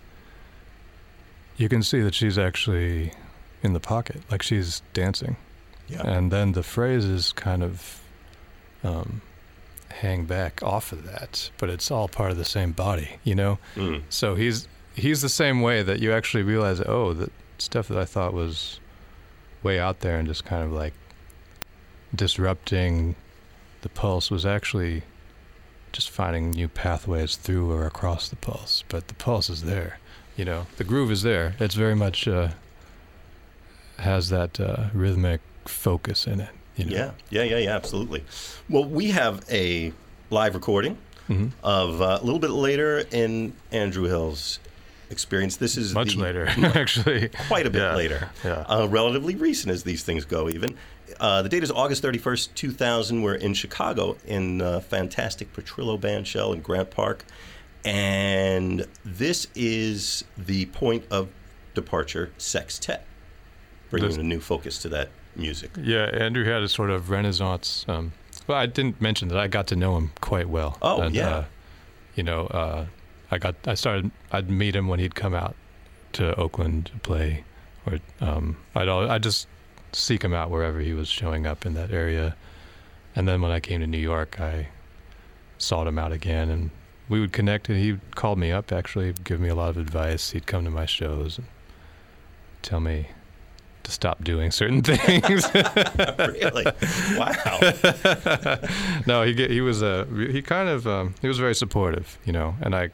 you 1.57 1.69
can 1.69 1.83
see 1.83 2.01
that 2.01 2.15
she's 2.15 2.39
actually 2.39 3.13
in 3.63 3.73
the 3.73 3.81
pocket, 3.81 4.23
like 4.31 4.43
she's 4.43 4.83
dancing. 4.93 5.37
Yeah. 5.89 6.07
And 6.07 6.31
then 6.31 6.53
the 6.53 6.63
phrases 6.63 7.33
kind 7.33 7.63
of 7.63 8.01
um, 8.83 9.21
hang 9.91 10.25
back 10.25 10.63
off 10.63 10.93
of 10.93 11.05
that, 11.05 11.51
but 11.59 11.71
it's 11.71 11.91
all 11.91 12.09
part 12.09 12.31
of 12.31 12.37
the 12.37 12.45
same 12.45 12.73
body, 12.73 13.17
you 13.23 13.35
know? 13.35 13.59
Mm. 13.77 14.03
So 14.09 14.35
he's 14.35 14.69
he's 14.95 15.23
the 15.23 15.29
same 15.29 15.61
way 15.61 15.83
that 15.83 16.01
you 16.01 16.13
actually 16.13 16.43
realize, 16.43 16.81
oh, 16.81 17.13
that 17.15 17.33
stuff 17.59 17.89
that 17.89 17.99
I 17.99 18.05
thought 18.05 18.33
was 18.33 18.81
way 19.63 19.79
out 19.79 20.01
there 20.01 20.19
and 20.19 20.29
just 20.29 20.45
kind 20.45 20.63
of 20.63 20.73
like 20.73 20.95
disrupting 22.15 23.17
the 23.83 23.89
pulse 23.89 24.31
was 24.31 24.47
actually 24.47 25.03
just 25.93 26.11
finding 26.11 26.51
new 26.51 26.69
pathways 26.69 27.37
through 27.37 27.71
or 27.71 27.87
across 27.87 28.29
the 28.29 28.37
pulse. 28.37 28.85
But 28.89 29.09
the 29.09 29.15
pulse 29.15 29.49
is 29.49 29.63
there, 29.63 29.99
you 30.37 30.45
know, 30.45 30.67
the 30.77 30.85
groove 30.85 31.11
is 31.11 31.23
there. 31.23 31.55
It's 31.61 31.75
very 31.75 31.95
much 31.95 32.27
uh, 32.29 32.49
has 33.99 34.29
that 34.31 34.59
uh, 34.61 34.87
rhythmic 34.93 35.41
focus 35.65 36.27
in 36.27 36.41
it. 36.41 36.51
You 36.77 36.87
know? 36.87 36.97
Yeah, 36.97 37.11
yeah, 37.31 37.43
yeah, 37.45 37.59
yeah, 37.59 37.77
absolutely. 37.77 38.25
Well, 38.69 38.85
we 38.85 39.11
have 39.13 39.45
a 39.51 39.93
live 40.31 40.55
recording 40.55 40.99
hmm 41.27 41.49
of 41.63 42.03
uh, 42.03 42.19
a 42.21 42.25
little 42.25 42.39
bit 42.41 42.51
later 42.51 43.05
in 43.11 43.55
Andrew 43.73 44.05
Hill's 44.05 44.59
experience. 45.09 45.57
This 45.57 45.77
is 45.79 45.95
Much 45.95 46.17
the- 46.17 46.23
later, 46.23 46.47
actually. 46.75 47.31
quite 47.49 47.67
a 47.67 47.71
bit 47.71 47.81
Yeah. 47.83 47.95
later. 47.97 48.29
Yeah. 48.45 48.65
Uh, 48.69 48.87
relatively 48.91 49.35
recent 49.35 49.73
as 49.73 49.85
these 49.85 50.03
things 50.03 50.25
go, 50.27 50.51
even. 50.51 50.77
Uh, 51.21 51.41
the 51.43 51.49
date 51.49 51.63
is 51.63 51.71
August 51.71 52.03
31st, 52.03 52.49
2000. 52.55 53.23
We're 53.23 53.35
in 53.37 53.55
Chicago 53.55 54.17
in 54.27 54.61
uh, 54.61 54.81
fantastic 54.81 55.51
Petrillo 55.55 55.99
Band 55.99 56.27
Shell 56.27 56.53
in 56.53 56.61
Grant 56.61 56.91
Park. 56.91 57.25
And 57.85 58.87
this 59.05 59.47
is 59.55 60.25
the 60.39 60.67
point 60.67 61.05
of 61.11 61.29
departure 61.75 62.33
sextet, 62.39 63.05
bringing 63.91 64.09
This- 64.11 64.19
a 64.19 64.23
new 64.23 64.41
focus 64.41 64.79
to 64.79 64.89
that 64.91 65.11
music. 65.37 65.73
Yeah, 65.81 66.05
Andrew 66.07 66.45
had 66.45 66.63
a 66.63 66.69
sort 66.69 66.91
of 66.91 67.11
renaissance. 67.11 67.85
Um, 67.89 68.13
well, 68.47 68.59
I 68.59 68.67
didn't 68.67 69.01
mention 69.01 69.29
that 69.29 69.39
I 69.39 69.49
got 69.49 69.67
to 69.69 69.77
know 69.77 69.97
him 69.97 70.13
quite 70.21 70.49
well. 70.49 70.79
Oh, 70.81 71.03
and, 71.03 71.15
yeah. 71.15 71.29
Uh, 71.29 71.45
you 72.15 72.23
know, 72.23 72.47
uh, 72.47 72.87
I 73.31 73.39
got 73.39 73.57
I 73.67 73.75
started. 73.75 74.11
I'd 74.33 74.49
meet 74.49 74.77
him 74.77 74.87
when 74.89 75.01
he'd 75.01 75.15
come 75.15 75.35
out 75.35 75.57
to 76.13 76.35
Oakland 76.37 76.87
to 76.87 76.99
play, 77.01 77.45
or 77.87 77.99
um, 78.21 78.57
I'd 78.75 78.89
I 78.89 79.19
just 79.19 79.49
seek 79.93 80.23
him 80.23 80.33
out 80.33 80.51
wherever 80.51 80.79
he 80.81 80.93
was 80.93 81.09
showing 81.09 81.47
up 81.47 81.67
in 81.67 81.75
that 81.75 81.91
area. 81.91 82.37
And 83.17 83.27
then 83.29 83.41
when 83.41 83.51
I 83.51 83.61
came 83.61 83.81
to 83.81 83.87
New 83.87 83.99
York, 83.99 84.41
I 84.41 84.69
sought 85.59 85.87
him 85.87 85.99
out 85.99 86.13
again, 86.13 86.51
and 86.51 86.71
we 87.09 87.21
would 87.21 87.33
connect. 87.33 87.69
And 87.69 87.79
he 87.79 87.99
called 88.15 88.39
me 88.39 88.51
up 88.53 88.73
actually, 88.73 89.15
give 89.25 89.41
me 89.41 89.49
a 89.49 89.55
lot 89.55 89.71
of 89.71 89.77
advice. 89.77 90.31
He'd 90.31 90.47
come 90.47 90.65
to 90.65 90.71
my 90.71 90.87
shows 90.87 91.39
and 91.39 91.47
tell 92.63 92.81
me 92.81 93.09
to 93.85 93.91
stop 93.91 94.25
doing 94.25 94.51
certain 94.51 94.83
things. 94.83 95.47
really? 96.19 96.65
Wow. 97.17 97.61
no, 99.07 99.23
he 99.23 99.35
he 99.47 99.61
was 99.61 99.83
a 99.83 100.07
he 100.07 100.43
kind 100.43 100.69
of 100.69 100.87
um, 100.87 101.15
he 101.21 101.29
was 101.29 101.39
very 101.39 101.55
supportive, 101.55 102.19
you 102.25 102.33
know, 102.33 102.57
and 102.61 102.75
I. 102.75 102.91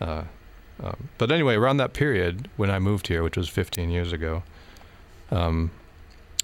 Uh, 0.00 0.24
um, 0.82 1.10
but 1.18 1.30
anyway, 1.30 1.56
around 1.56 1.76
that 1.76 1.92
period 1.92 2.48
when 2.56 2.70
I 2.70 2.78
moved 2.78 3.08
here, 3.08 3.22
which 3.22 3.36
was 3.36 3.50
15 3.50 3.90
years 3.90 4.12
ago, 4.14 4.42
um, 5.30 5.70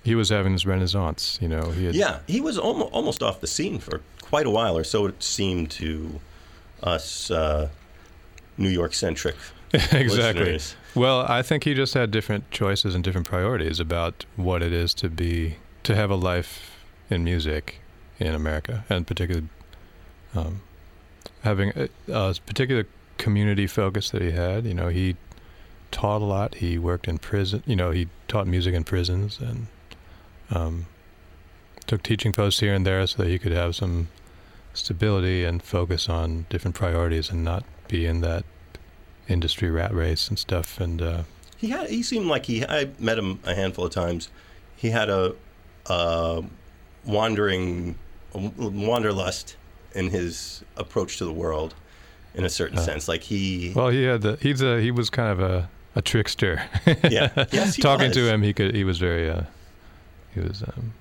he 0.02 0.14
was 0.14 0.28
having 0.28 0.52
this 0.52 0.66
renaissance. 0.66 1.38
You 1.40 1.48
know, 1.48 1.70
he 1.70 1.86
had, 1.86 1.94
Yeah, 1.94 2.18
he 2.26 2.42
was 2.42 2.58
almost, 2.58 2.92
almost 2.92 3.22
off 3.22 3.40
the 3.40 3.46
scene 3.46 3.78
for 3.78 4.02
quite 4.20 4.44
a 4.44 4.50
while, 4.50 4.76
or 4.76 4.84
so 4.84 5.06
it 5.06 5.22
seemed 5.22 5.70
to 5.72 6.20
us 6.86 7.30
uh, 7.30 7.68
New 8.56 8.68
York 8.68 8.94
centric. 8.94 9.36
exactly. 9.72 10.58
Well, 10.94 11.20
I 11.28 11.42
think 11.42 11.64
he 11.64 11.74
just 11.74 11.94
had 11.94 12.10
different 12.10 12.50
choices 12.50 12.94
and 12.94 13.04
different 13.04 13.26
priorities 13.26 13.80
about 13.80 14.24
what 14.36 14.62
it 14.62 14.72
is 14.72 14.94
to 14.94 15.08
be 15.08 15.56
to 15.82 15.94
have 15.94 16.10
a 16.10 16.14
life 16.14 16.70
in 17.10 17.24
music 17.24 17.80
in 18.18 18.34
America, 18.34 18.84
and 18.88 19.06
particularly 19.06 19.48
um, 20.34 20.62
having 21.42 21.72
a, 21.76 21.88
a 22.08 22.34
particular 22.46 22.86
community 23.18 23.66
focus 23.66 24.10
that 24.10 24.22
he 24.22 24.30
had. 24.30 24.64
You 24.64 24.74
know, 24.74 24.88
he 24.88 25.16
taught 25.90 26.22
a 26.22 26.24
lot. 26.24 26.56
He 26.56 26.78
worked 26.78 27.08
in 27.08 27.18
prison. 27.18 27.62
You 27.66 27.76
know, 27.76 27.90
he 27.90 28.08
taught 28.28 28.46
music 28.46 28.74
in 28.74 28.84
prisons 28.84 29.38
and 29.38 29.66
um, 30.50 30.86
took 31.86 32.02
teaching 32.02 32.32
posts 32.32 32.60
here 32.60 32.74
and 32.74 32.86
there 32.86 33.06
so 33.06 33.22
that 33.22 33.28
he 33.28 33.38
could 33.38 33.52
have 33.52 33.76
some 33.76 34.08
stability 34.76 35.44
and 35.44 35.62
focus 35.62 36.08
on 36.08 36.46
different 36.50 36.74
priorities 36.74 37.30
and 37.30 37.42
not 37.44 37.64
be 37.88 38.06
in 38.06 38.20
that 38.20 38.44
industry 39.28 39.70
rat 39.70 39.92
race 39.94 40.28
and 40.28 40.38
stuff. 40.38 40.78
And 40.80 41.00
uh, 41.02 41.22
He 41.56 41.68
had. 41.70 41.88
He 41.90 42.02
seemed 42.02 42.26
like 42.26 42.46
he. 42.46 42.64
I 42.64 42.88
met 42.98 43.18
him 43.18 43.40
a 43.44 43.54
handful 43.54 43.84
of 43.86 43.92
times. 43.92 44.28
He 44.76 44.90
had 44.90 45.08
a, 45.08 45.34
a 45.86 46.44
wandering, 47.04 47.96
a 48.34 48.38
wanderlust 48.58 49.56
in 49.94 50.10
his 50.10 50.62
approach 50.76 51.16
to 51.18 51.24
the 51.24 51.32
world, 51.32 51.74
in 52.34 52.44
a 52.44 52.50
certain 52.50 52.78
Uh, 52.78 52.82
sense. 52.82 53.08
Like 53.08 53.22
he. 53.22 53.72
well, 53.74 53.88
he 53.88 54.04
had 54.04 54.22
the, 54.22 54.36
he's 54.40 54.60
a 54.62 54.80
he 54.80 54.90
was 54.90 55.08
kind 55.10 55.30
of 55.30 55.40
a, 55.40 55.68
a 55.94 56.02
trickster. 56.02 56.62
yeah. 57.10 57.46
Yes, 57.50 57.76
Talking 57.80 58.08
was. 58.08 58.16
to 58.16 58.30
him, 58.32 58.42
he 58.42 58.52
could 58.52 58.74
he 58.74 58.84
was 58.84 58.98
very 58.98 59.30
uh, 59.30 59.42
he 60.34 60.40
was 60.40 60.62
um, 60.62 60.92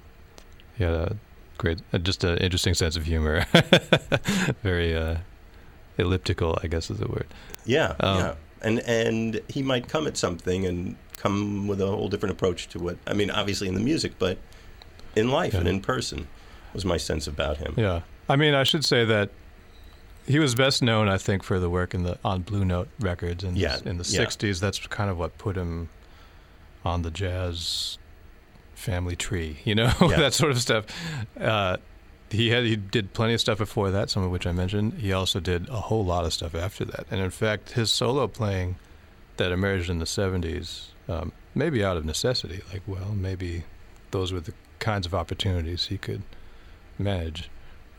he 0.77 0.83
had 0.83 0.93
a 0.93 1.15
great 1.57 1.79
uh, 1.93 1.97
just 1.97 2.23
an 2.23 2.37
interesting 2.39 2.73
sense 2.73 2.95
of 2.95 3.05
humor. 3.05 3.45
very 4.63 4.95
uh, 4.95 5.17
elliptical, 5.97 6.57
I 6.63 6.67
guess 6.67 6.89
is 6.89 6.97
the 6.99 7.07
word. 7.07 7.27
Yeah. 7.65 7.95
Um, 7.99 8.17
yeah. 8.19 8.35
And 8.61 8.79
and 8.81 9.41
he 9.49 9.61
might 9.61 9.87
come 9.87 10.07
at 10.07 10.17
something 10.17 10.65
and 10.65 10.95
come 11.17 11.67
with 11.67 11.81
a 11.81 11.85
whole 11.87 12.09
different 12.09 12.33
approach 12.33 12.67
to 12.69 12.79
what. 12.79 12.97
I 13.07 13.13
mean, 13.13 13.29
obviously 13.29 13.67
in 13.67 13.73
the 13.75 13.79
music, 13.79 14.13
but 14.19 14.37
in 15.15 15.29
life 15.29 15.53
Yeah. 15.53 15.59
and 15.59 15.67
in 15.69 15.81
person 15.81 16.27
was 16.73 16.83
my 16.85 16.97
sense 16.97 17.27
about 17.27 17.57
him. 17.57 17.73
Yeah, 17.77 18.01
I 18.27 18.35
mean, 18.35 18.53
I 18.53 18.63
should 18.63 18.83
say 18.83 19.05
that 19.05 19.29
he 20.27 20.39
was 20.39 20.55
best 20.55 20.81
known, 20.81 21.07
I 21.07 21.17
think, 21.17 21.43
for 21.43 21.59
the 21.59 21.69
work 21.69 21.93
in 21.93 22.03
the 22.03 22.17
on 22.25 22.41
Blue 22.41 22.65
Note 22.65 22.89
records 22.99 23.43
in 23.43 23.55
Yeah, 23.55 23.77
the, 23.77 23.89
in 23.89 23.97
the 23.97 24.03
yeah. 24.09 24.25
'60s. 24.25 24.59
That's 24.59 24.79
kind 24.87 25.09
of 25.09 25.17
what 25.17 25.37
put 25.37 25.55
him 25.55 25.89
on 26.83 27.01
the 27.03 27.11
jazz 27.11 27.97
family 28.75 29.15
tree, 29.15 29.57
you 29.63 29.73
know, 29.75 29.91
Yeah. 30.01 30.17
that 30.17 30.33
sort 30.33 30.51
of 30.51 30.61
stuff. 30.61 30.85
Uh, 31.39 31.77
he 32.29 32.49
had 32.49 32.63
he 32.65 32.75
did 32.75 33.13
plenty 33.13 33.33
of 33.33 33.41
stuff 33.41 33.57
before 33.57 33.91
that, 33.91 34.09
some 34.09 34.23
of 34.23 34.31
which 34.31 34.45
I 34.45 34.51
mentioned. 34.51 34.95
He 34.95 35.11
also 35.13 35.39
did 35.39 35.67
a 35.69 35.81
whole 35.81 36.03
lot 36.05 36.25
of 36.25 36.33
stuff 36.33 36.53
after 36.55 36.83
that, 36.85 37.05
and 37.11 37.19
in 37.21 37.29
fact, 37.31 37.71
his 37.71 37.91
solo 37.91 38.27
playing 38.27 38.75
that 39.37 39.51
emerged 39.51 39.89
in 39.89 39.99
the 39.99 40.05
'70s, 40.05 40.87
um, 41.07 41.31
maybe 41.53 41.83
out 41.83 41.97
of 41.97 42.05
necessity, 42.05 42.61
like 42.71 42.81
well, 42.87 43.13
maybe 43.15 43.63
those 44.11 44.31
were 44.33 44.39
the 44.39 44.53
kinds 44.79 45.05
of 45.05 45.13
opportunities 45.13 45.87
he 45.87 45.97
could 45.97 46.23
manage. 46.97 47.49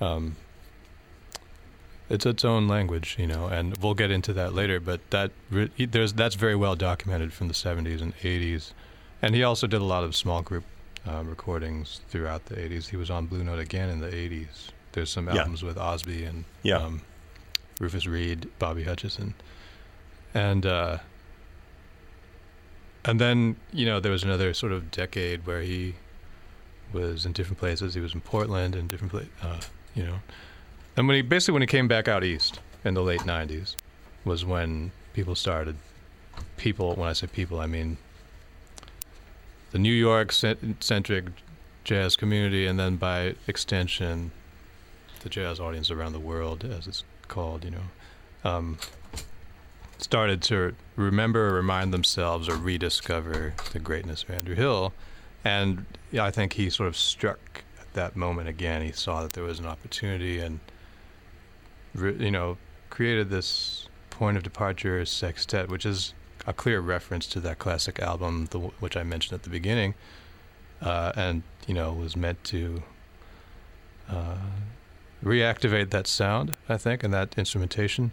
Um, 0.00 0.36
it's 2.08 2.24
its 2.26 2.44
own 2.44 2.68
language, 2.68 3.16
you 3.18 3.26
know, 3.26 3.46
and 3.46 3.76
we'll 3.78 3.94
get 3.94 4.10
into 4.10 4.32
that 4.32 4.54
later. 4.54 4.78
But 4.80 5.00
that 5.10 5.30
re- 5.50 5.70
there's 5.76 6.12
that's 6.12 6.34
very 6.34 6.54
well 6.56 6.76
documented 6.76 7.32
from 7.32 7.48
the 7.48 7.54
'70s 7.54 8.00
and 8.02 8.16
'80s, 8.18 8.72
and 9.22 9.34
he 9.34 9.42
also 9.42 9.66
did 9.66 9.80
a 9.80 9.84
lot 9.84 10.04
of 10.04 10.14
small 10.16 10.42
group 10.42 10.64
uh, 11.08 11.22
recordings 11.24 12.00
throughout 12.08 12.46
the 12.46 12.56
'80s. 12.56 12.88
He 12.88 12.96
was 12.96 13.10
on 13.10 13.26
Blue 13.26 13.44
Note 13.44 13.58
again 13.60 13.88
in 13.88 14.00
the 14.00 14.08
'80s. 14.10 14.70
There's 14.92 15.10
some 15.10 15.26
Yeah. 15.28 15.36
albums 15.40 15.62
with 15.62 15.76
Osby 15.78 16.24
and 16.24 16.44
Yeah. 16.62 16.78
um, 16.78 17.02
Rufus 17.78 18.06
Reid, 18.06 18.48
Bobby 18.58 18.84
Hutcherson, 18.84 19.34
and 20.34 20.64
uh, 20.66 20.98
and 23.04 23.20
then 23.20 23.56
you 23.72 23.86
know 23.86 24.00
there 24.00 24.12
was 24.12 24.22
another 24.24 24.52
sort 24.54 24.72
of 24.72 24.90
decade 24.90 25.46
where 25.46 25.60
he 25.62 25.94
was 26.92 27.26
in 27.26 27.32
different 27.32 27.58
places. 27.58 27.94
He 27.94 28.00
was 28.00 28.14
in 28.14 28.20
Portland 28.20 28.74
and 28.74 28.88
different 28.88 29.12
places, 29.12 29.30
uh, 29.42 29.60
you 29.94 30.04
know. 30.04 30.20
And 30.96 31.06
when 31.06 31.16
he 31.16 31.22
basically 31.22 31.52
when 31.52 31.62
he 31.62 31.66
came 31.66 31.88
back 31.88 32.08
out 32.08 32.24
east 32.24 32.60
in 32.84 32.94
the 32.94 33.02
late 33.02 33.22
'90s 33.22 33.76
was 34.24 34.44
when 34.44 34.92
people 35.12 35.34
started. 35.34 35.76
People, 36.58 36.94
when 36.96 37.08
I 37.08 37.12
say 37.14 37.26
people, 37.26 37.60
I 37.60 37.66
mean 37.66 37.96
the 39.76 39.82
New 39.82 39.92
York 39.92 40.32
centric 40.32 41.26
jazz 41.84 42.16
community, 42.16 42.66
and 42.66 42.80
then 42.80 42.96
by 42.96 43.34
extension, 43.46 44.30
the 45.20 45.28
jazz 45.28 45.60
audience 45.60 45.90
around 45.90 46.14
the 46.14 46.18
world, 46.18 46.64
as 46.64 46.86
it's 46.86 47.04
called, 47.28 47.62
you 47.62 47.72
know, 47.72 48.50
um, 48.50 48.78
started 49.98 50.40
to 50.40 50.74
remember, 50.96 51.48
or 51.48 51.52
remind 51.52 51.92
themselves, 51.92 52.48
or 52.48 52.56
rediscover 52.56 53.52
the 53.74 53.78
greatness 53.78 54.22
of 54.22 54.30
Andrew 54.30 54.54
Hill. 54.54 54.94
And 55.44 55.84
yeah, 56.10 56.24
I 56.24 56.30
think 56.30 56.54
he 56.54 56.70
sort 56.70 56.88
of 56.88 56.96
struck 56.96 57.62
at 57.78 57.92
that 57.92 58.16
moment 58.16 58.48
again. 58.48 58.80
He 58.80 58.92
saw 58.92 59.20
that 59.20 59.34
there 59.34 59.44
was 59.44 59.58
an 59.58 59.66
opportunity 59.66 60.38
and, 60.38 60.58
you 61.94 62.30
know, 62.30 62.56
created 62.88 63.28
this 63.28 63.90
point 64.08 64.38
of 64.38 64.42
departure 64.42 65.04
sextet, 65.04 65.68
which 65.68 65.84
is 65.84 66.14
a 66.46 66.52
clear 66.52 66.80
reference 66.80 67.26
to 67.28 67.40
that 67.40 67.58
classic 67.58 67.98
album, 68.00 68.46
the, 68.50 68.58
which 68.58 68.96
I 68.96 69.02
mentioned 69.02 69.34
at 69.34 69.42
the 69.42 69.50
beginning, 69.50 69.94
uh, 70.80 71.12
and 71.16 71.42
you 71.66 71.74
know 71.74 71.92
was 71.92 72.16
meant 72.16 72.42
to 72.44 72.82
uh, 74.10 74.36
reactivate 75.24 75.90
that 75.90 76.06
sound, 76.06 76.54
I 76.68 76.76
think, 76.76 77.02
and 77.02 77.12
that 77.12 77.36
instrumentation. 77.36 78.12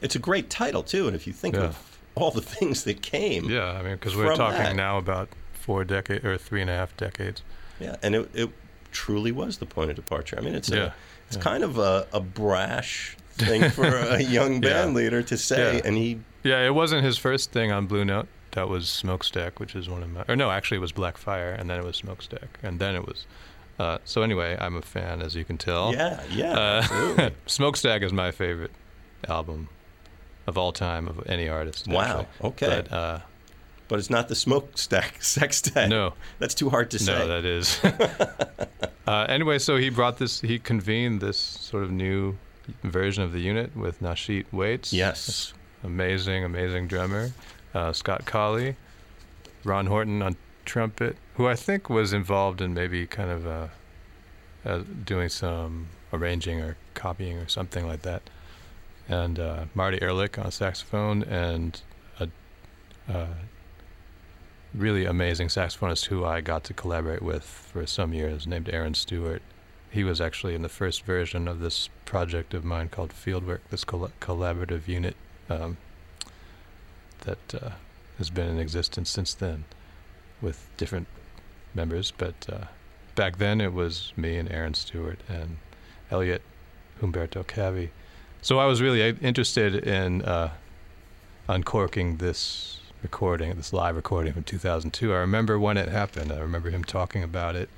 It's 0.00 0.14
a 0.16 0.18
great 0.20 0.50
title 0.50 0.82
too, 0.82 1.06
and 1.06 1.16
if 1.16 1.26
you 1.26 1.32
think 1.32 1.54
Yeah. 1.56 1.62
of 1.64 1.98
all 2.14 2.30
the 2.30 2.42
things 2.56 2.84
that 2.84 3.02
came. 3.02 3.48
Yeah, 3.50 3.72
I 3.72 3.82
mean, 3.82 3.94
because 3.94 4.14
we're 4.16 4.34
talking 4.34 4.62
that. 4.62 4.76
now 4.76 4.98
about 4.98 5.28
four 5.52 5.84
decades 5.84 6.24
or 6.24 6.36
three 6.38 6.60
and 6.60 6.70
a 6.70 6.74
half 6.74 6.96
decades. 6.96 7.42
Yeah, 7.80 7.96
and 8.02 8.14
it, 8.14 8.30
it 8.34 8.50
truly 8.92 9.32
was 9.32 9.58
the 9.58 9.66
point 9.66 9.90
of 9.90 9.96
departure. 9.96 10.36
I 10.38 10.42
mean, 10.42 10.54
it's 10.54 10.68
Yeah, 10.68 10.76
a, 10.78 10.92
it's 11.28 11.36
yeah. 11.36 11.42
kind 11.42 11.64
of 11.64 11.78
a, 11.78 12.06
a 12.12 12.20
brash 12.20 13.16
thing 13.32 13.70
for 13.70 13.86
a 13.86 14.20
young 14.38 14.60
band 14.68 14.94
leader 14.94 15.22
to 15.22 15.36
say, 15.38 15.80
and 15.84 15.96
he 15.96 16.20
Yeah, 16.42 16.66
it 16.66 16.74
wasn't 16.74 17.04
his 17.04 17.18
first 17.18 17.52
thing 17.52 17.70
on 17.72 17.86
Blue 17.86 18.04
Note. 18.04 18.26
That 18.52 18.68
was 18.68 18.88
Smokestack, 18.88 19.60
which 19.60 19.74
is 19.74 19.88
one 19.88 20.02
of 20.02 20.10
my. 20.10 20.24
Or 20.28 20.36
no, 20.36 20.50
actually, 20.50 20.76
it 20.78 20.80
was 20.80 20.92
Black 20.92 21.16
Fire, 21.16 21.52
and 21.52 21.70
then 21.70 21.78
it 21.78 21.84
was 21.84 21.96
Smokestack, 21.96 22.58
and 22.62 22.78
then 22.78 22.94
it 22.94 23.06
was. 23.06 23.26
Uh, 23.78 23.98
so 24.04 24.22
anyway, 24.22 24.56
I'm 24.60 24.76
a 24.76 24.82
fan, 24.82 25.22
as 25.22 25.34
you 25.34 25.44
can 25.44 25.56
tell. 25.56 25.92
yeah, 25.94 26.22
yeah, 26.30 26.52
Uh. 27.18 27.30
Smokestack 27.46 28.02
is 28.02 28.12
my 28.12 28.30
favorite 28.30 28.72
album 29.28 29.68
of 30.46 30.58
all 30.58 30.72
time 30.72 31.08
of 31.08 31.22
any 31.26 31.48
artist. 31.48 31.88
Wow, 31.88 32.26
actually. 32.42 32.48
okay. 32.50 32.66
But, 32.88 32.92
uh, 32.92 33.18
but 33.88 33.98
it's 33.98 34.10
not 34.10 34.28
the 34.28 34.34
smokestack 34.34 35.22
sextet. 35.22 35.88
no, 35.88 36.14
that's 36.38 36.54
too 36.54 36.68
hard 36.70 36.90
to 36.90 36.98
say. 36.98 37.12
no, 37.18 37.26
that 37.28 37.44
is. 37.44 37.78
uh, 39.06 39.26
anyway, 39.28 39.58
so 39.58 39.76
he 39.76 39.88
brought 39.90 40.18
this. 40.18 40.40
He 40.40 40.58
convened 40.58 41.20
this 41.20 41.38
sort 41.38 41.84
of 41.84 41.90
new 41.90 42.36
version 42.84 43.22
of 43.22 43.32
the 43.32 43.40
unit 43.40 43.74
with 43.76 44.00
Nasheet 44.02 44.44
Waits. 44.52 44.92
yes, 44.92 45.54
amazing, 45.82 46.44
amazing 46.44 46.88
drummer. 46.88 47.30
Uh, 47.74 47.92
Scott 47.92 48.24
Colley, 48.26 48.76
Ron 49.64 49.86
Horton 49.86 50.22
on 50.22 50.36
trumpet, 50.64 51.16
who 51.34 51.46
I 51.46 51.54
think 51.54 51.88
was 51.88 52.12
involved 52.12 52.60
in 52.60 52.74
maybe 52.74 53.06
kind 53.06 53.30
of 53.30 53.46
uh, 53.46 53.66
uh, 54.64 54.82
doing 55.04 55.28
some 55.28 55.88
arranging 56.12 56.60
or 56.60 56.76
copying 56.94 57.38
or 57.38 57.48
something 57.48 57.86
like 57.86 58.02
that. 58.02 58.22
And 59.08 59.38
uh, 59.38 59.64
Marty 59.74 60.00
Ehrlich 60.00 60.38
on 60.38 60.50
saxophone 60.50 61.22
and 61.24 61.80
a 62.20 62.28
uh, 63.12 63.26
really 64.74 65.04
amazing 65.04 65.48
saxophonist 65.48 66.06
who 66.06 66.24
I 66.24 66.40
got 66.40 66.64
to 66.64 66.74
collaborate 66.74 67.22
with 67.22 67.44
for 67.44 67.86
some 67.86 68.12
years, 68.12 68.46
named 68.46 68.68
Aaron 68.68 68.94
Stewart. 68.94 69.42
He 69.90 70.04
was 70.04 70.20
actually 70.20 70.54
in 70.54 70.62
the 70.62 70.68
first 70.68 71.02
version 71.04 71.46
of 71.46 71.60
this 71.60 71.88
project 72.06 72.54
of 72.54 72.64
mine 72.64 72.88
called 72.88 73.10
Fieldwork, 73.10 73.60
this 73.70 73.84
coll- 73.84 74.12
collaborative 74.20 74.88
unit 74.88 75.16
um, 75.52 75.76
that 77.20 77.54
uh, 77.54 77.70
has 78.18 78.30
been 78.30 78.48
in 78.48 78.58
existence 78.58 79.10
since 79.10 79.34
then 79.34 79.64
with 80.40 80.68
different 80.76 81.06
members. 81.74 82.12
But 82.16 82.34
uh, 82.50 82.64
back 83.14 83.38
then 83.38 83.60
it 83.60 83.72
was 83.72 84.12
me 84.16 84.36
and 84.36 84.50
Aaron 84.50 84.74
Stewart 84.74 85.20
and 85.28 85.58
Elliot 86.10 86.42
Humberto 87.00 87.44
Kavee. 87.44 87.90
So 88.40 88.58
I 88.58 88.66
was 88.66 88.82
really 88.82 89.16
interested 89.20 89.74
in 89.86 90.22
uh, 90.22 90.50
uncorking 91.48 92.16
this 92.16 92.80
recording, 93.02 93.54
this 93.54 93.72
live 93.72 93.96
recording 93.96 94.32
from 94.32 94.44
2002. 94.44 95.12
I 95.12 95.18
remember 95.18 95.58
when 95.58 95.76
it 95.76 95.88
happened. 95.88 96.32
I 96.32 96.38
remember 96.40 96.70
him 96.70 96.84
talking 96.84 97.22
about 97.22 97.56
it. 97.56 97.68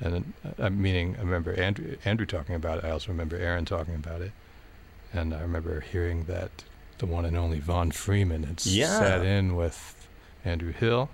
And 0.00 0.32
uh, 0.58 0.68
meaning, 0.68 1.16
I 1.16 1.20
remember 1.20 1.54
Andrew, 1.54 1.96
Andrew 2.04 2.26
talking 2.26 2.54
about 2.54 2.78
it. 2.78 2.84
I 2.84 2.90
also 2.90 3.12
remember 3.12 3.36
Aaron 3.36 3.64
talking 3.64 3.94
about 3.94 4.20
it. 4.20 4.32
And 5.12 5.32
I 5.32 5.40
remember 5.40 5.80
hearing 5.80 6.24
that 6.24 6.64
the 7.02 7.06
one 7.12 7.24
and 7.24 7.36
only 7.36 7.58
Von 7.58 7.90
Freeman 7.90 8.44
had 8.44 8.64
Yeah. 8.64 8.96
sat 9.00 9.26
in 9.26 9.56
with 9.56 10.06
Andrew 10.44 10.72
Hill, 10.72 11.10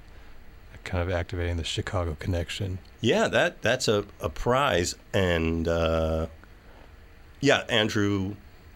kind 0.84 1.02
of 1.02 1.10
activating 1.10 1.56
the 1.56 1.64
Chicago 1.64 2.14
connection. 2.20 2.78
yeah, 3.00 3.26
that 3.28 3.62
that's 3.62 3.88
a, 3.88 4.04
a 4.20 4.28
prize, 4.28 4.94
and 5.14 5.66
uh, 5.66 6.26
yeah, 7.40 7.64
Andrew 7.70 8.34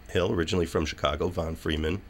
Hill, 0.09 0.33
originally 0.33 0.65
from 0.65 0.87
Chicago, 0.87 1.29
Von 1.29 1.55
Freeman, 1.55 2.01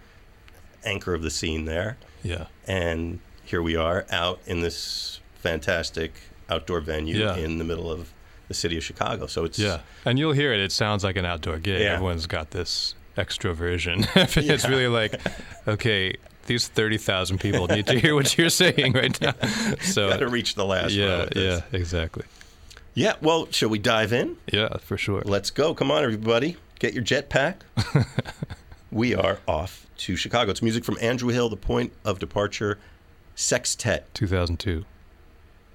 anchor 0.85 1.14
of 1.14 1.23
the 1.23 1.30
scene 1.30 1.64
there, 1.64 1.97
Yeah. 2.23 2.47
and 2.68 3.18
here 3.44 3.61
we 3.62 3.75
are 3.75 4.06
out 4.11 4.40
in 4.47 4.61
this 4.61 5.18
fantastic 5.35 6.12
outdoor 6.49 6.80
venue 6.80 7.17
Yeah. 7.19 7.34
in 7.36 7.58
the 7.58 7.65
middle 7.65 7.91
of 7.91 8.12
the 8.47 8.54
city 8.54 8.76
of 8.76 8.84
Chicago. 8.84 9.26
So 9.26 9.45
it's 9.45 9.58
Yeah, 9.58 9.80
and 10.04 10.17
you'll 10.19 10.32
hear 10.32 10.52
it. 10.52 10.60
It 10.60 10.71
sounds 10.71 11.02
like 11.02 11.17
an 11.17 11.25
outdoor 11.25 11.58
gig. 11.58 11.80
Yeah. 11.80 11.95
Everyone's 11.95 12.26
got 12.28 12.50
this 12.52 12.95
extroversion. 13.16 14.06
it's 14.36 14.64
Yeah. 14.64 14.68
really 14.70 14.88
like, 14.88 15.20
okay, 15.68 16.16
these 16.46 16.68
thirty 16.68 16.98
thousand 16.98 17.38
people 17.38 17.66
need 17.68 17.86
to 17.86 17.98
hear 17.98 18.14
what 18.14 18.36
you're 18.36 18.48
saying 18.64 18.92
right 18.94 19.18
now. 19.20 19.34
So 19.82 20.16
to 20.16 20.28
reach 20.28 20.54
the 20.54 20.64
last 20.64 20.92
yeah, 20.92 21.28
yeah, 21.36 21.60
exactly. 21.72 22.25
yeah. 22.94 23.14
Well, 23.20 23.46
shall 23.50 23.68
we 23.68 23.78
dive 23.78 24.12
in? 24.12 24.36
Yeah, 24.52 24.76
for 24.78 24.96
sure. 24.96 25.22
Let's 25.25 25.50
go. 25.50 25.75
Come 25.75 25.90
on, 25.90 26.02
everybody. 26.02 26.56
Get 26.78 26.94
your 26.94 27.04
jetpack. 27.04 27.56
we 28.90 29.14
are 29.14 29.38
off 29.46 29.86
to 29.98 30.16
Chicago. 30.16 30.50
It's 30.50 30.62
music 30.62 30.84
from 30.84 30.98
Andrew 31.00 31.28
Hill, 31.30 31.48
The 31.48 31.56
Point 31.56 31.92
of 32.04 32.18
Departure 32.18 32.78
Sextet. 33.36 34.12
2002. 34.14 34.84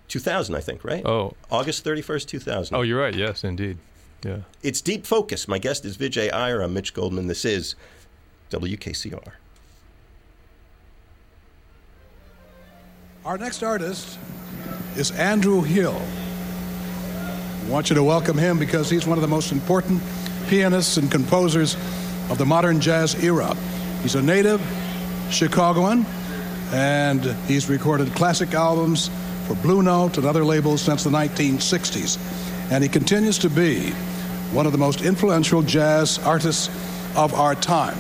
2000, 0.10 0.56
I 0.56 0.60
think, 0.62 0.84
right? 0.84 1.06
Oh, 1.06 1.34
August 1.52 1.84
31st, 1.86 2.28
2000. 2.28 2.76
oh, 2.76 2.82
you're 2.82 3.00
right. 3.00 3.13
Yes, 3.15 3.43
indeed. 3.43 3.78
Yeah. 4.24 4.40
It's 4.64 4.82
Deep 4.82 5.06
Focus. 5.06 5.48
My 5.48 5.60
guest 5.60 5.86
is 5.86 5.98
Vijay 5.98 6.34
Iyer. 6.34 6.62
I'm 6.62 6.74
Mitch 6.74 6.94
Goldman. 6.94 7.28
This 7.28 7.46
is 7.46 7.76
WKCR. 8.50 9.32
Our 13.26 13.38
next 13.38 13.62
artist 13.62 14.18
is 14.96 15.12
Andrew 15.12 15.62
Hill. 15.62 16.02
I 17.66 17.70
want 17.70 17.90
you 17.90 17.96
to 17.96 18.04
welcome 18.04 18.38
him 18.38 18.58
because 18.58 18.90
he's 18.90 19.06
one 19.06 19.18
of 19.18 19.22
the 19.22 19.28
most 19.28 19.52
important 19.52 20.02
pianists 20.48 20.98
and 20.98 21.12
composers 21.12 21.76
of 22.30 22.38
the 22.38 22.46
modern 22.46 22.80
jazz 22.80 23.22
era. 23.24 23.54
He's 24.02 24.16
a 24.16 24.22
native 24.22 24.62
Chicagoan, 25.30 26.06
and 26.72 27.24
he's 27.46 27.70
recorded 27.70 28.14
classic 28.16 28.54
albums 28.54 29.10
for 29.46 29.56
Blue 29.56 29.84
Note 29.84 30.18
and 30.18 30.26
other 30.26 30.46
labels 30.46 30.82
since 30.82 31.04
the 31.04 31.10
1960s. 31.10 32.18
And 32.70 32.84
he 32.84 32.90
continues 32.90 33.38
to 33.40 33.50
be 33.50 33.92
one 34.52 34.66
of 34.66 34.72
the 34.72 34.78
most 34.78 35.02
influential 35.02 35.62
jazz 35.62 36.20
artists 36.20 36.70
of 37.16 37.34
our 37.34 37.56
time. 37.56 37.98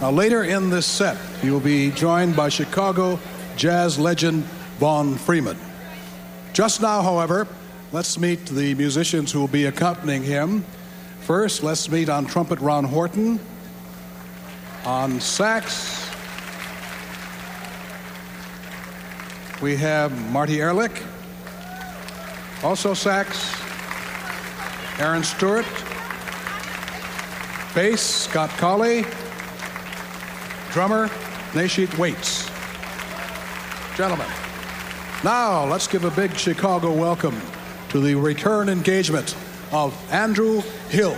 Now, 0.00 0.10
later 0.10 0.44
in 0.44 0.70
this 0.70 0.86
set, 0.86 1.16
he 1.42 1.50
will 1.50 1.60
be 1.60 1.90
joined 1.90 2.36
by 2.36 2.48
Chicago 2.48 3.18
jazz 3.56 3.98
legend 3.98 4.44
Von 4.78 5.16
Freeman. 5.16 5.58
Just 6.52 6.80
now, 6.80 7.02
however, 7.02 7.46
let's 7.92 8.18
meet 8.18 8.46
the 8.46 8.74
musicians 8.74 9.32
who 9.32 9.40
will 9.40 9.48
be 9.48 9.66
accompanying 9.66 10.22
him. 10.22 10.64
First, 11.20 11.62
let's 11.62 11.90
meet 11.90 12.08
on 12.08 12.26
trumpet 12.26 12.60
Ron 12.60 12.84
Horton, 12.84 13.40
on 14.84 15.20
sax, 15.20 16.06
we 19.62 19.74
have 19.74 20.12
Marty 20.30 20.60
Ehrlich, 20.60 21.02
also 22.62 22.92
sax, 22.92 23.54
Aaron 24.98 25.22
Stewart, 25.22 25.66
bass, 27.74 28.00
Scott 28.00 28.48
Colley, 28.56 29.04
drummer, 30.72 31.08
Nasheet 31.52 31.98
Waits. 31.98 32.48
Gentlemen, 33.94 34.26
now 35.22 35.66
let's 35.66 35.86
give 35.86 36.04
a 36.04 36.10
big 36.10 36.34
Chicago 36.34 36.94
welcome 36.94 37.38
to 37.90 38.00
the 38.00 38.14
return 38.14 38.70
engagement 38.70 39.36
of 39.70 39.94
Andrew 40.10 40.62
Hill. 40.88 41.16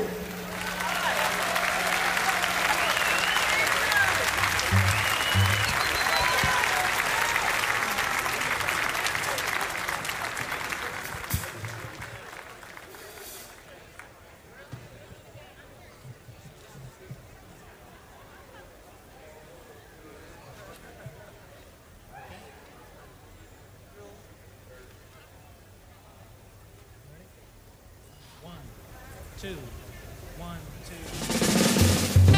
One, 30.38 30.56
two. 30.88 32.37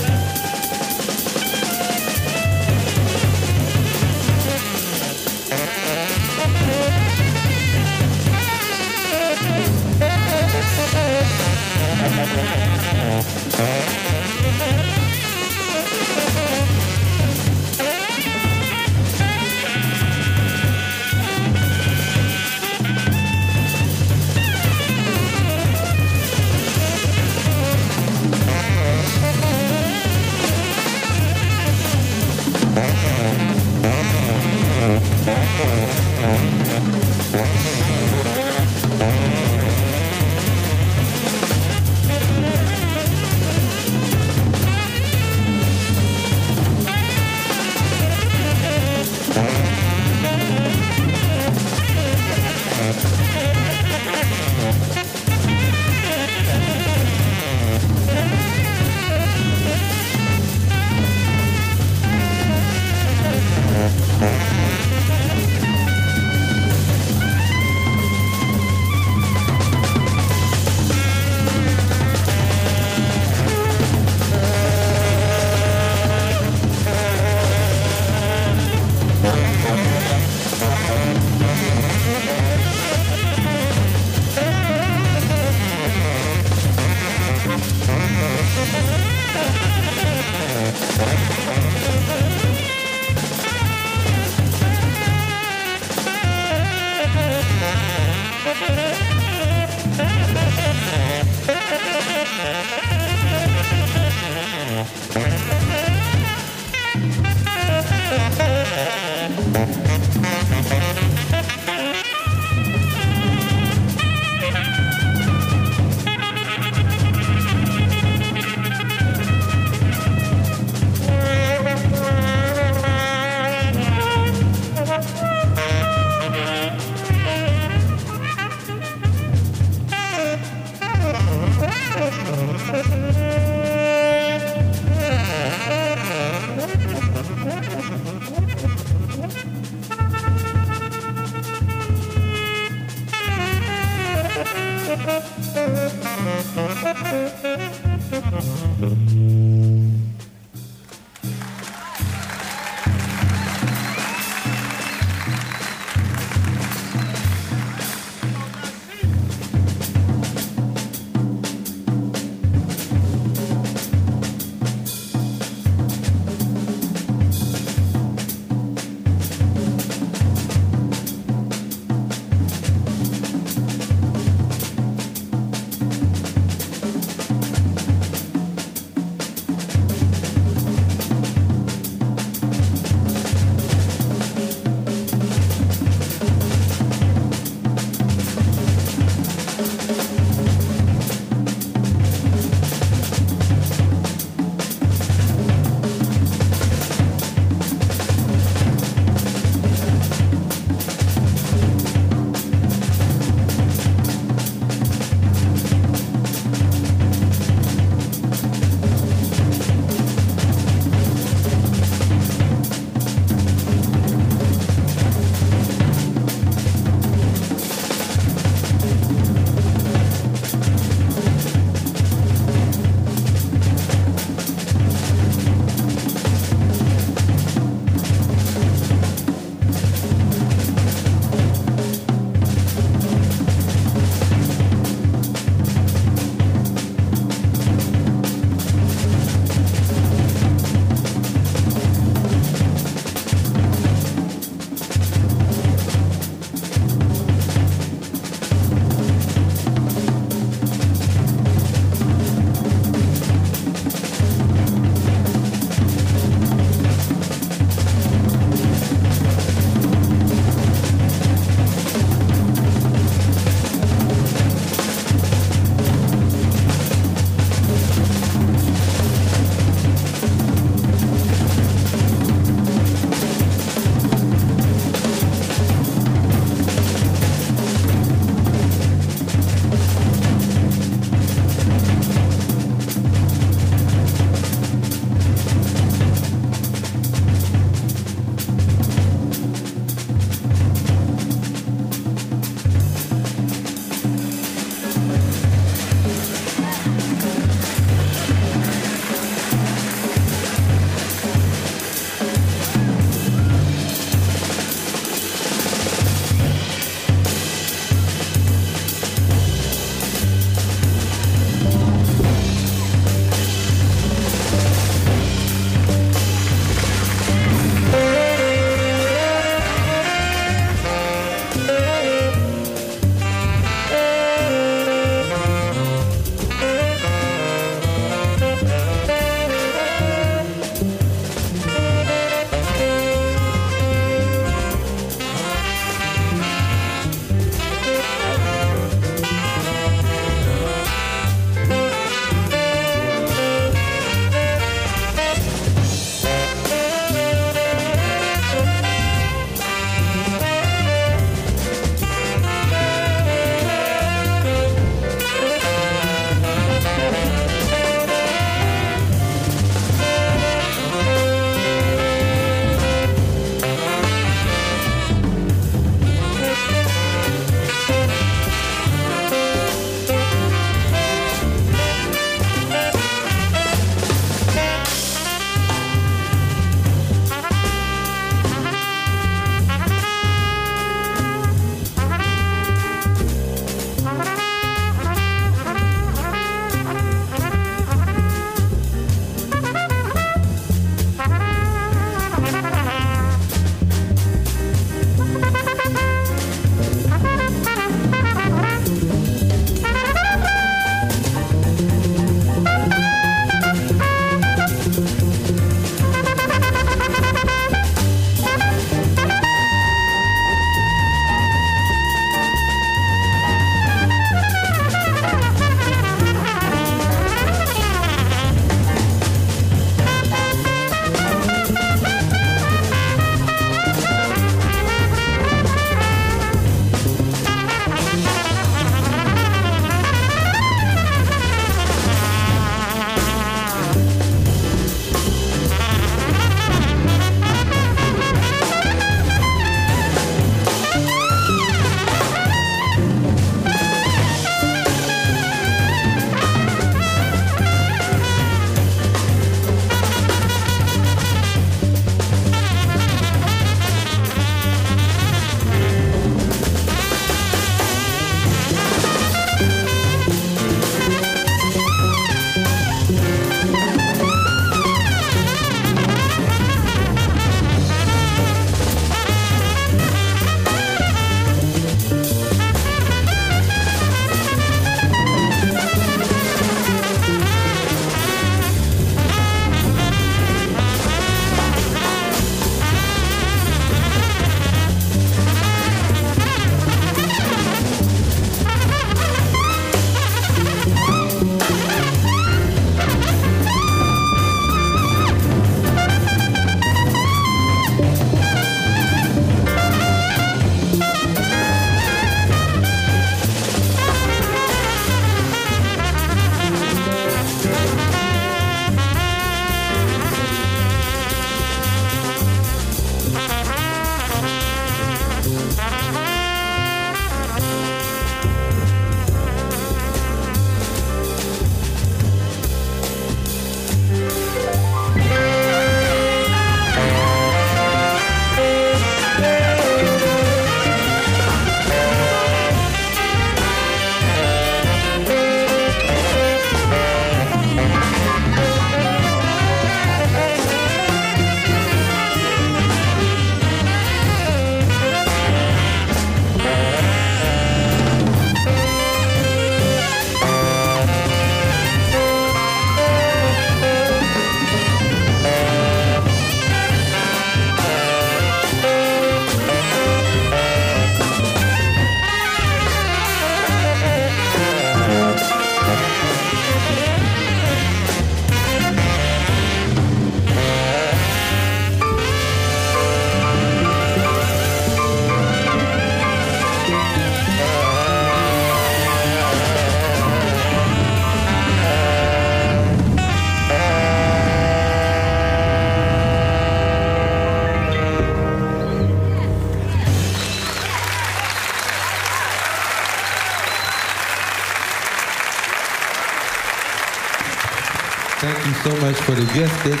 For 599.28 599.34
the 599.34 599.44
gifted. 599.52 600.00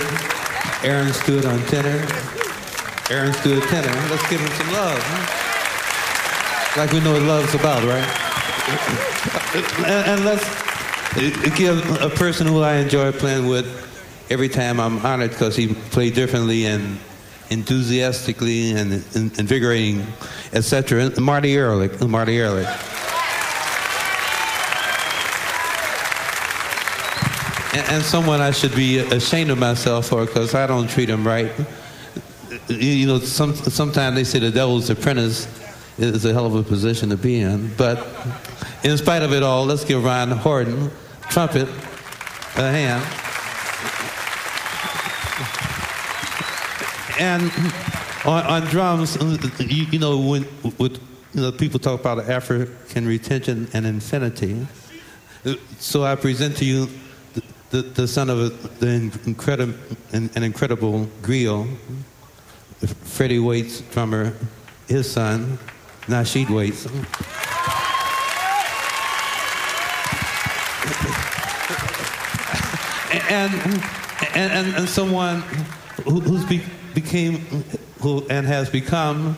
Aaron 0.88 1.12
Stewart 1.12 1.44
on 1.44 1.58
tenor. 1.66 2.00
Aaron 3.10 3.34
Stewart 3.34 3.62
tenor. 3.64 3.92
Let's 4.08 4.26
give 4.30 4.40
him 4.40 4.48
some 4.52 4.72
love. 4.72 4.98
Huh? 5.04 6.80
Like 6.80 6.92
we 6.92 7.00
know 7.00 7.12
what 7.12 7.20
love's 7.20 7.54
about, 7.54 7.84
right? 7.84 8.08
and, 9.84 10.06
and 10.08 10.24
let's 10.24 10.48
give 11.58 12.00
a 12.00 12.08
person 12.08 12.46
who 12.46 12.62
I 12.62 12.76
enjoy 12.76 13.12
playing 13.12 13.48
with 13.48 13.66
every 14.30 14.48
time 14.48 14.80
I'm 14.80 15.04
honored 15.04 15.32
because 15.32 15.56
he 15.56 15.74
played 15.74 16.14
differently 16.14 16.64
and 16.64 16.98
enthusiastically 17.50 18.70
and 18.72 19.04
invigorating, 19.14 20.06
etc. 20.54 21.20
Marty 21.20 21.54
Ehrlich. 21.54 22.00
Marty 22.00 22.38
Ehrlich. 22.38 22.66
And, 27.74 27.88
and 27.90 28.02
someone 28.02 28.40
I 28.40 28.50
should 28.50 28.74
be 28.74 28.98
ashamed 28.98 29.50
of 29.50 29.58
myself 29.58 30.06
for 30.06 30.24
because 30.24 30.54
I 30.54 30.66
don't 30.66 30.88
treat 30.88 31.08
him 31.08 31.26
right. 31.26 31.52
You 32.68 33.06
know, 33.06 33.18
some, 33.18 33.54
sometimes 33.54 34.16
they 34.16 34.24
say 34.24 34.38
the 34.38 34.50
devil's 34.50 34.88
apprentice 34.88 35.46
is 35.98 36.24
a 36.24 36.32
hell 36.32 36.46
of 36.46 36.54
a 36.54 36.62
position 36.62 37.10
to 37.10 37.16
be 37.16 37.40
in. 37.40 37.74
But 37.76 38.06
in 38.84 38.96
spite 38.96 39.22
of 39.22 39.32
it 39.32 39.42
all, 39.42 39.66
let's 39.66 39.84
give 39.84 40.02
Ron 40.02 40.30
Horton, 40.30 40.90
trumpet, 41.28 41.68
a 42.56 42.70
hand. 42.70 43.04
And 47.20 47.50
on, 48.24 48.44
on 48.44 48.62
drums, 48.68 49.16
you, 49.60 49.86
you, 49.90 49.98
know, 49.98 50.18
when 50.20 50.46
with, 50.78 51.00
you 51.34 51.42
know, 51.42 51.52
people 51.52 51.80
talk 51.80 52.00
about 52.00 52.30
African 52.30 53.06
retention 53.06 53.68
and 53.74 53.84
infinity. 53.84 54.66
So 55.78 56.04
I 56.04 56.14
present 56.14 56.56
to 56.58 56.64
you 56.64 56.88
the, 57.70 57.82
the 57.82 58.08
son 58.08 58.30
of 58.30 58.80
the 58.80 59.20
incredible, 59.26 59.74
an, 60.12 60.30
an 60.34 60.42
incredible 60.42 61.06
griot, 61.22 61.76
Freddie 63.04 63.38
Waits, 63.38 63.82
drummer, 63.92 64.32
his 64.86 65.10
son, 65.10 65.58
Nasheet 66.06 66.48
Waits. 66.48 66.86
and, 73.30 73.52
and, 74.34 74.52
and, 74.52 74.74
and 74.76 74.88
someone 74.88 75.42
who, 76.04 76.20
who's 76.20 76.44
be, 76.46 76.62
became 76.94 77.38
who, 78.00 78.26
and 78.30 78.46
has 78.46 78.70
become 78.70 79.36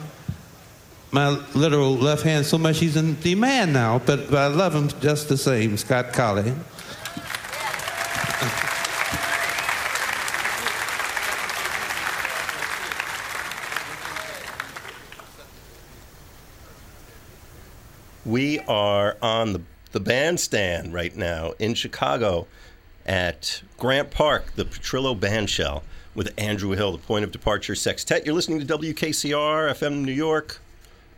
my 1.10 1.30
literal 1.54 1.96
left 1.96 2.22
hand 2.22 2.46
so 2.46 2.56
much 2.56 2.78
he's 2.78 2.96
in 2.96 3.18
demand 3.20 3.72
now, 3.72 3.98
but, 3.98 4.30
but 4.30 4.38
I 4.38 4.46
love 4.46 4.74
him 4.74 4.88
just 5.00 5.28
the 5.28 5.36
same, 5.36 5.76
Scott 5.76 6.12
Colley. 6.12 6.54
We 18.30 18.60
are 18.60 19.16
on 19.20 19.54
the, 19.54 19.62
the 19.90 19.98
bandstand 19.98 20.92
right 20.92 21.16
now 21.16 21.54
in 21.58 21.74
Chicago 21.74 22.46
at 23.04 23.62
Grant 23.76 24.12
Park, 24.12 24.52
the 24.54 24.64
Petrillo 24.64 25.18
Bandshell, 25.18 25.82
with 26.14 26.32
Andrew 26.38 26.70
Hill, 26.70 26.92
the 26.92 26.98
Point 26.98 27.24
of 27.24 27.32
Departure 27.32 27.74
Sextet. 27.74 28.24
You're 28.24 28.34
listening 28.34 28.64
to 28.64 28.78
WKCR 28.78 29.70
FM 29.72 30.04
New 30.04 30.12
York. 30.12 30.60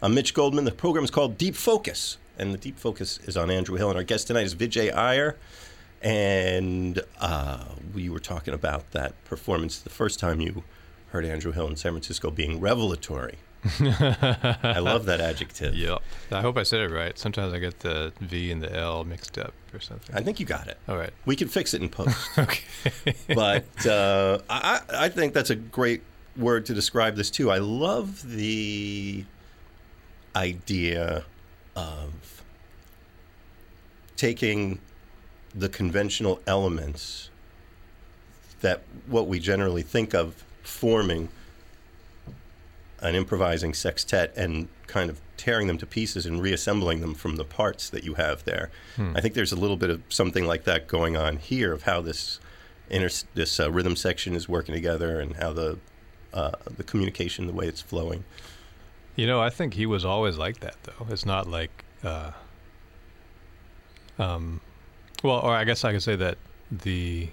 I'm 0.01 0.15
Mitch 0.15 0.33
Goldman. 0.33 0.65
The 0.65 0.71
program 0.71 1.05
is 1.05 1.11
called 1.11 1.37
Deep 1.37 1.55
Focus, 1.55 2.17
and 2.39 2.55
the 2.55 2.59
Deep 2.59 2.79
Focus 2.79 3.19
is 3.25 3.37
on 3.37 3.51
Andrew 3.51 3.77
Hill. 3.77 3.91
And 3.91 3.99
our 3.99 4.05
guest 4.05 4.29
tonight 4.29 4.47
is 4.47 4.55
Vijay 4.55 4.95
Iyer. 4.95 5.37
And 6.03 7.01
uh, 7.21 7.65
we 7.95 8.09
were 8.09 8.19
talking 8.19 8.55
about 8.55 8.91
that 8.91 9.23
performance 9.25 9.79
the 9.79 9.91
first 9.91 10.19
time 10.19 10.41
you 10.41 10.65
heard 11.11 11.25
Andrew 11.25 11.53
Hill 11.53 11.69
in 11.69 11.77
San 11.77 11.93
Francisco 11.93 12.31
being 12.31 12.61
revelatory. 12.61 13.39
I 13.65 14.79
love 14.81 15.07
that 15.07 15.21
adjective. 15.21 15.75
Yep. 15.83 16.03
I 16.33 16.41
hope 16.41 16.57
I 16.57 16.65
said 16.65 16.81
it 16.81 16.91
right. 16.93 17.17
Sometimes 17.17 17.53
I 17.53 17.59
get 17.59 17.81
the 17.81 18.13
V 18.21 18.51
and 18.51 18.61
the 18.61 18.75
L 18.75 19.05
mixed 19.05 19.39
up 19.39 19.53
or 19.73 19.81
something. 19.81 20.15
I 20.15 20.21
think 20.21 20.41
you 20.41 20.47
got 20.47 20.67
it. 20.67 20.79
All 20.89 20.97
right. 20.97 21.13
We 21.25 21.37
can 21.37 21.49
fix 21.49 21.75
it 21.75 21.83
in 21.83 21.89
post. 21.89 22.17
okay. 22.39 22.65
but 23.29 23.87
uh, 23.87 24.39
I, 24.51 24.81
I 24.93 25.09
think 25.09 25.35
that's 25.35 25.51
a 25.51 25.55
great 25.55 26.03
word 26.37 26.67
to 26.67 26.75
describe 26.75 27.15
this 27.15 27.31
too. 27.31 27.51
I 27.51 27.59
love 27.59 28.29
the 28.29 29.25
idea 30.35 31.25
of 31.77 32.43
taking 34.17 34.81
the 35.55 35.69
conventional 35.69 36.41
elements 36.47 37.31
that 38.61 38.83
what 39.07 39.27
we 39.27 39.39
generally 39.39 39.83
think 39.83 40.15
of 40.15 40.45
forming 40.63 41.29
an 43.01 43.15
improvising 43.15 43.75
sextet 43.75 44.33
and 44.37 44.69
kind 44.87 45.11
of 45.11 45.21
tearing 45.37 45.67
them 45.67 45.77
to 45.77 45.87
pieces 45.87 46.25
and 46.25 46.41
reassembling 46.41 47.01
them 47.01 47.15
from 47.15 47.35
the 47.35 47.45
parts 47.45 47.91
that 47.91 48.05
you 48.05 48.15
have 48.15 48.45
there. 48.45 48.71
Hmm. 48.95 49.17
I 49.17 49.21
think 49.21 49.35
there's 49.35 49.51
a 49.51 49.57
little 49.57 49.77
bit 49.77 49.91
of 49.91 50.03
something 50.09 50.47
like 50.47 50.65
that 50.65 50.87
going 50.87 51.17
on 51.17 51.39
here 51.39 51.73
of 51.73 51.83
how 51.83 52.01
this 52.01 52.39
inter- 52.89 53.27
this 53.35 53.59
uh, 53.59 53.71
rhythm 53.71 53.97
section 53.97 54.37
is 54.37 54.49
working 54.49 54.75
together 54.75 55.19
and 55.19 55.37
how 55.37 55.53
the 55.53 55.79
uh, 56.33 56.53
the 56.77 56.85
communication, 56.85 57.47
the 57.47 57.53
way 57.53 57.67
it's 57.67 57.83
flowing. 57.83 58.25
You 59.17 59.27
know, 59.27 59.41
I 59.41 59.51
think 59.51 59.75
he 59.75 59.85
was 59.85 60.05
always 60.05 60.39
like 60.39 60.61
that, 60.61 60.77
though. 60.85 61.07
It's 61.11 61.27
not 61.27 61.47
like, 61.47 61.85
uh, 62.03 62.31
um, 64.19 64.61
well, 65.23 65.41
or 65.41 65.53
I 65.53 65.65
guess 65.65 65.85
I 65.85 65.93
could 65.93 66.03
say 66.03 66.17
that 66.17 66.39
the 66.71 67.29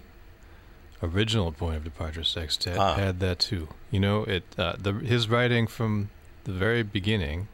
original 1.01 1.51
Point 1.51 1.77
of 1.77 1.83
Departure 1.83 2.23
Sextet 2.23 2.77
ah. 2.77 2.95
had 2.95 3.19
that 3.19 3.39
too. 3.39 3.69
You 3.91 3.99
know, 3.99 4.23
it 4.23 4.43
uh, 4.57 4.75
the 4.77 4.93
his 4.93 5.29
writing 5.29 5.67
from 5.67 6.09
the 6.43 6.51
very 6.51 6.83
beginning 6.83 7.47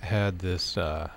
had 0.00 0.38
this 0.38 0.76
uh, 0.76 1.10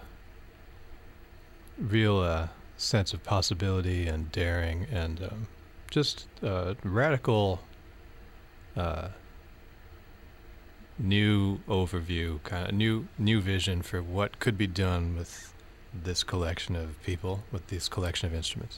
real 1.77 2.19
uh, 2.19 2.47
sense 2.77 3.13
of 3.13 3.23
possibility 3.23 4.07
and 4.07 4.31
daring 4.31 4.87
and 4.91 5.21
um, 5.23 5.47
just 5.89 6.27
uh, 6.43 6.73
radical 6.83 7.61
uh, 8.75 9.09
new 10.97 11.59
overview, 11.67 12.41
kind 12.43 12.67
of 12.67 12.73
new 12.73 13.07
new 13.17 13.41
vision 13.41 13.81
for 13.81 14.01
what 14.01 14.39
could 14.39 14.57
be 14.57 14.67
done 14.67 15.15
with 15.15 15.50
this 15.93 16.23
collection 16.23 16.75
of 16.75 17.01
people, 17.03 17.43
with 17.51 17.67
this 17.67 17.89
collection 17.89 18.27
of 18.27 18.35
instruments, 18.35 18.77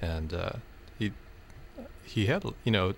and 0.00 0.32
uh, 0.32 0.52
he 0.98 1.12
he 2.04 2.26
had, 2.26 2.44
you 2.64 2.72
know, 2.72 2.94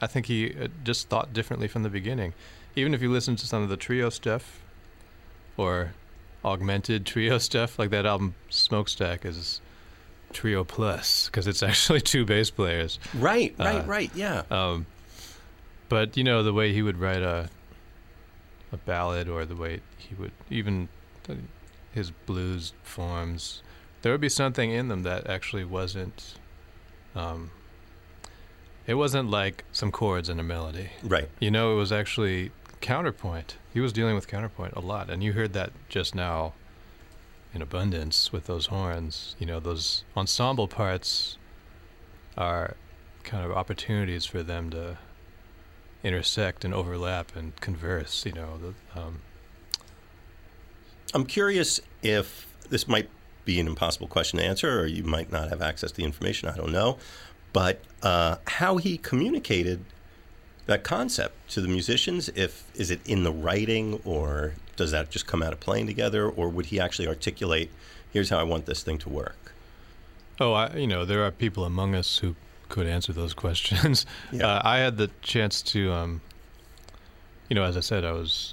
I 0.00 0.06
think 0.06 0.26
he 0.26 0.54
uh, 0.54 0.68
just 0.84 1.08
thought 1.08 1.32
differently 1.32 1.68
from 1.68 1.82
the 1.82 1.88
beginning. 1.88 2.34
Even 2.76 2.94
if 2.94 3.02
you 3.02 3.10
listen 3.10 3.36
to 3.36 3.46
some 3.46 3.62
of 3.62 3.68
the 3.68 3.76
trio 3.76 4.10
stuff 4.10 4.60
or 5.56 5.94
augmented 6.44 7.06
trio 7.06 7.38
stuff, 7.38 7.78
like 7.78 7.90
that 7.90 8.06
album 8.06 8.34
Smokestack 8.48 9.24
is 9.24 9.60
trio 10.32 10.62
plus 10.62 11.26
because 11.26 11.46
it's 11.46 11.62
actually 11.62 12.00
two 12.02 12.24
bass 12.24 12.50
players. 12.50 12.98
Right, 13.14 13.54
right, 13.58 13.82
uh, 13.82 13.84
right, 13.84 14.10
yeah. 14.14 14.42
Um, 14.50 14.86
but 15.88 16.16
you 16.16 16.24
know 16.24 16.42
the 16.42 16.52
way 16.52 16.72
he 16.72 16.82
would 16.82 16.98
write 16.98 17.22
a 17.22 17.48
a 18.70 18.76
ballad, 18.76 19.28
or 19.28 19.46
the 19.46 19.56
way 19.56 19.80
he 19.96 20.14
would 20.16 20.32
even 20.50 20.88
his 21.98 22.10
blues 22.10 22.72
forms, 22.82 23.62
there 24.02 24.12
would 24.12 24.20
be 24.20 24.28
something 24.28 24.70
in 24.70 24.88
them 24.88 25.02
that 25.02 25.28
actually 25.28 25.64
wasn't 25.64 26.38
um, 27.14 27.50
it 28.86 28.94
wasn't 28.94 29.28
like 29.30 29.64
some 29.70 29.92
chords 29.92 30.30
and 30.30 30.40
a 30.40 30.42
melody. 30.42 30.88
Right. 31.02 31.28
You 31.40 31.50
know, 31.50 31.74
it 31.74 31.76
was 31.76 31.92
actually 31.92 32.52
counterpoint. 32.80 33.58
He 33.74 33.80
was 33.80 33.92
dealing 33.92 34.14
with 34.14 34.26
counterpoint 34.26 34.72
a 34.74 34.80
lot, 34.80 35.10
and 35.10 35.22
you 35.22 35.34
heard 35.34 35.52
that 35.52 35.72
just 35.90 36.14
now 36.14 36.54
in 37.52 37.60
abundance 37.60 38.32
with 38.32 38.46
those 38.46 38.66
horns. 38.66 39.36
You 39.38 39.46
know, 39.46 39.60
those 39.60 40.04
ensemble 40.16 40.68
parts 40.68 41.36
are 42.36 42.76
kind 43.24 43.44
of 43.44 43.52
opportunities 43.52 44.24
for 44.24 44.42
them 44.42 44.70
to 44.70 44.96
intersect 46.02 46.64
and 46.64 46.72
overlap 46.72 47.36
and 47.36 47.54
converse. 47.60 48.24
You 48.24 48.32
know, 48.32 48.58
the, 48.58 49.00
um, 49.00 49.20
I'm 51.14 51.24
curious 51.24 51.80
if 52.02 52.46
this 52.70 52.86
might 52.86 53.08
be 53.44 53.58
an 53.60 53.66
impossible 53.66 54.08
question 54.08 54.38
to 54.38 54.44
answer, 54.44 54.80
or 54.80 54.86
you 54.86 55.04
might 55.04 55.32
not 55.32 55.48
have 55.48 55.62
access 55.62 55.90
to 55.90 55.96
the 55.96 56.04
information. 56.04 56.48
I 56.48 56.56
don't 56.56 56.72
know 56.72 56.98
but 57.52 57.80
uh, 58.02 58.36
how 58.46 58.76
he 58.76 58.98
communicated 58.98 59.84
that 60.66 60.84
concept 60.84 61.50
to 61.50 61.60
the 61.60 61.68
musicians 61.68 62.28
if 62.30 62.64
is 62.74 62.90
it 62.90 63.00
in 63.06 63.24
the 63.24 63.32
writing 63.32 64.00
or 64.04 64.54
does 64.76 64.90
that 64.90 65.10
just 65.10 65.26
come 65.26 65.42
out 65.42 65.52
of 65.52 65.60
playing 65.60 65.86
together 65.86 66.28
or 66.28 66.48
would 66.48 66.66
he 66.66 66.78
actually 66.78 67.08
articulate 67.08 67.70
here's 68.12 68.28
how 68.28 68.38
i 68.38 68.42
want 68.42 68.66
this 68.66 68.82
thing 68.82 68.98
to 68.98 69.08
work 69.08 69.54
oh 70.38 70.52
I, 70.52 70.74
you 70.74 70.86
know 70.86 71.06
there 71.06 71.24
are 71.24 71.30
people 71.30 71.64
among 71.64 71.94
us 71.94 72.18
who 72.18 72.36
could 72.68 72.86
answer 72.86 73.14
those 73.14 73.32
questions 73.44 74.04
yeah. 74.30 74.46
uh, 74.46 74.62
i 74.62 74.78
had 74.78 74.98
the 74.98 75.10
chance 75.22 75.62
to 75.62 75.90
um, 75.90 76.20
you 77.48 77.54
know 77.54 77.64
as 77.64 77.76
i 77.76 77.80
said 77.80 78.04
i 78.04 78.12
was 78.12 78.52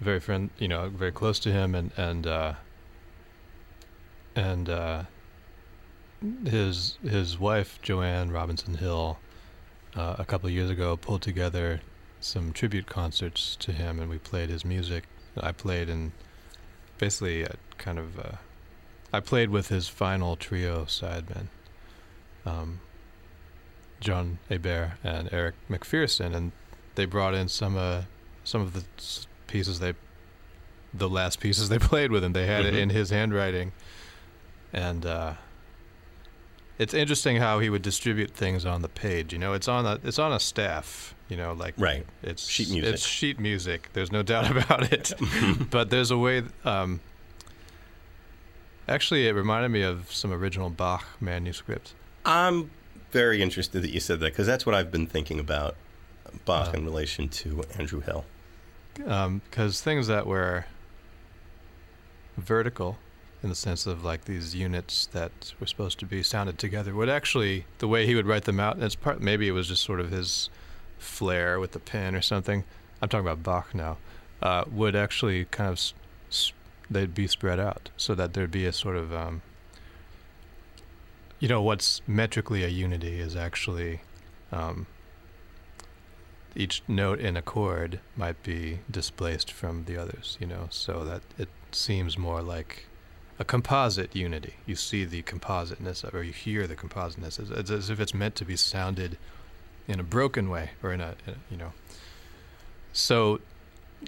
very 0.00 0.20
friend 0.20 0.50
you 0.58 0.68
know 0.68 0.88
very 0.88 1.12
close 1.12 1.38
to 1.40 1.52
him 1.52 1.74
and 1.74 1.90
and 1.96 2.26
uh, 2.26 2.54
and 4.34 4.68
uh, 4.68 5.02
his 6.44 6.98
his 7.02 7.38
wife 7.38 7.78
Joanne 7.82 8.30
Robinson 8.30 8.74
Hill, 8.74 9.18
uh, 9.94 10.16
a 10.18 10.24
couple 10.24 10.48
of 10.48 10.52
years 10.52 10.70
ago, 10.70 10.96
pulled 10.96 11.22
together 11.22 11.80
some 12.20 12.52
tribute 12.52 12.86
concerts 12.86 13.56
to 13.56 13.72
him, 13.72 14.00
and 14.00 14.10
we 14.10 14.18
played 14.18 14.50
his 14.50 14.64
music. 14.64 15.04
I 15.38 15.52
played 15.52 15.88
in 15.88 16.12
basically 16.98 17.42
a 17.42 17.54
kind 17.78 17.98
of 17.98 18.18
uh, 18.18 18.36
I 19.12 19.20
played 19.20 19.50
with 19.50 19.68
his 19.68 19.88
final 19.88 20.36
trio 20.36 20.84
sidemen, 20.84 21.48
um, 22.44 22.80
John 24.00 24.38
Hebert 24.48 24.92
and 25.02 25.28
Eric 25.32 25.54
McPherson, 25.70 26.34
and 26.34 26.52
they 26.94 27.04
brought 27.04 27.34
in 27.34 27.48
some 27.48 27.76
uh, 27.76 28.02
some 28.44 28.60
of 28.60 28.72
the 28.72 28.84
pieces 29.46 29.78
they 29.80 29.94
the 30.94 31.08
last 31.08 31.40
pieces 31.40 31.68
they 31.68 31.78
played 31.92 32.10
with 32.10 32.24
him. 32.24 32.32
They 32.32 32.46
had 32.46 32.64
it 32.64 32.74
Mhm. 32.74 32.78
in 32.78 32.90
his 32.90 33.10
handwriting, 33.10 33.72
and 34.72 35.04
uh, 35.04 35.34
it's 36.78 36.94
interesting 36.94 37.36
how 37.38 37.58
he 37.58 37.68
would 37.70 37.82
distribute 37.82 38.30
things 38.30 38.64
on 38.64 38.82
the 38.82 38.88
page. 38.88 39.32
You 39.32 39.38
know, 39.38 39.52
it's 39.52 39.68
on 39.68 39.84
a 39.86 39.98
it's 40.04 40.18
on 40.18 40.32
a 40.32 40.40
staff. 40.40 41.14
You 41.28 41.36
know, 41.36 41.52
like 41.54 41.74
Right. 41.76 42.06
it's 42.22 42.46
Sheet 42.48 42.70
music. 42.70 42.94
It's 42.94 43.04
sheet 43.06 43.40
music. 43.40 43.88
There's 43.94 44.12
no 44.12 44.22
doubt 44.22 44.48
about 44.56 44.92
it. 44.92 45.12
but 45.70 45.90
there's 45.90 46.10
a 46.12 46.16
way. 46.18 46.44
Um, 46.64 47.00
actually, 48.88 49.26
it 49.26 49.32
reminded 49.32 49.70
me 49.70 49.82
of 49.82 50.12
some 50.12 50.32
original 50.32 50.70
Bach 50.70 51.04
manuscripts. 51.20 51.94
I'm 52.24 52.70
very 53.10 53.42
interested 53.42 53.82
that 53.82 53.90
you 53.90 54.00
said 54.00 54.20
that 54.20 54.26
because 54.32 54.46
that's 54.46 54.64
what 54.66 54.74
I've 54.74 54.90
been 54.92 55.06
thinking 55.06 55.40
about 55.40 55.74
Bach 56.44 56.68
Uh. 56.74 56.78
in 56.78 56.84
relation 56.84 57.28
to 57.30 57.64
Andrew 57.76 58.00
Hill. 58.00 58.24
Because 58.96 59.80
things 59.80 60.06
that 60.06 60.26
were 60.26 60.64
vertical 62.36 62.98
in 63.42 63.48
the 63.48 63.54
sense 63.54 63.86
of 63.86 64.04
like 64.04 64.24
these 64.24 64.54
units 64.54 65.06
that 65.12 65.54
were 65.60 65.66
supposed 65.66 65.98
to 66.00 66.06
be 66.06 66.22
sounded 66.22 66.58
together 66.58 66.94
would 66.94 67.08
actually 67.08 67.64
the 67.78 67.88
way 67.88 68.06
he 68.06 68.14
would 68.14 68.26
write 68.26 68.44
them 68.44 68.58
out 68.60 68.80
it's 68.82 68.94
part 68.94 69.20
maybe 69.20 69.46
it 69.48 69.52
was 69.52 69.68
just 69.68 69.82
sort 69.84 70.00
of 70.00 70.10
his 70.10 70.50
flair 70.98 71.60
with 71.60 71.72
the 71.72 71.78
pen 71.78 72.14
or 72.14 72.20
something 72.22 72.64
i'm 73.00 73.08
talking 73.08 73.26
about 73.26 73.42
bach 73.42 73.74
now 73.74 73.96
uh, 74.42 74.64
would 74.70 74.94
actually 74.96 75.44
kind 75.46 75.68
of 75.68 75.74
s- 75.74 75.94
s- 76.30 76.52
they'd 76.90 77.14
be 77.14 77.26
spread 77.26 77.58
out 77.60 77.88
so 77.96 78.14
that 78.14 78.34
there'd 78.34 78.50
be 78.50 78.66
a 78.66 78.72
sort 78.72 78.96
of 78.96 79.14
um, 79.14 79.40
you 81.38 81.48
know 81.48 81.62
what's 81.62 82.00
metrically 82.06 82.62
a 82.64 82.68
unity 82.68 83.18
is 83.20 83.34
actually 83.36 84.00
um, 84.52 84.86
each 86.56 86.82
note 86.88 87.20
in 87.20 87.36
a 87.36 87.42
chord 87.42 88.00
might 88.16 88.42
be 88.42 88.80
displaced 88.90 89.52
from 89.52 89.84
the 89.84 89.96
others, 89.96 90.36
you 90.40 90.46
know, 90.46 90.68
so 90.70 91.04
that 91.04 91.22
it 91.38 91.48
seems 91.70 92.16
more 92.16 92.42
like 92.42 92.86
a 93.38 93.44
composite 93.44 94.16
unity. 94.16 94.54
You 94.64 94.74
see 94.74 95.04
the 95.04 95.22
compositeness, 95.22 96.02
of, 96.02 96.14
or 96.14 96.22
you 96.22 96.32
hear 96.32 96.66
the 96.66 96.74
compositeness. 96.74 97.38
It's, 97.38 97.50
it's 97.50 97.70
as 97.70 97.90
if 97.90 98.00
it's 98.00 98.14
meant 98.14 98.34
to 98.36 98.44
be 98.44 98.56
sounded 98.56 99.18
in 99.86 100.00
a 100.00 100.02
broken 100.02 100.48
way, 100.48 100.70
or 100.82 100.92
in 100.92 101.00
a, 101.00 101.14
in 101.26 101.34
a 101.34 101.36
you 101.50 101.56
know. 101.56 101.72
So, 102.92 103.40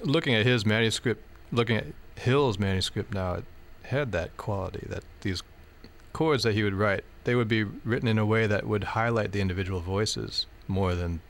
looking 0.02 0.34
at 0.34 0.46
his 0.46 0.64
manuscript, 0.64 1.22
looking 1.52 1.76
at 1.76 1.86
Hill's 2.16 2.58
manuscript 2.58 3.12
now, 3.12 3.34
it 3.34 3.44
had 3.82 4.12
that 4.12 4.36
quality 4.36 4.86
that 4.88 5.04
these 5.20 5.42
chords 6.12 6.42
that 6.42 6.54
he 6.54 6.62
would 6.62 6.74
write, 6.74 7.04
they 7.24 7.34
would 7.34 7.48
be 7.48 7.62
written 7.62 8.08
in 8.08 8.18
a 8.18 8.26
way 8.26 8.46
that 8.46 8.66
would 8.66 8.84
highlight 8.84 9.32
the 9.32 9.40
individual 9.40 9.80
voices 9.80 10.46
more 10.66 10.94
than 10.94 11.20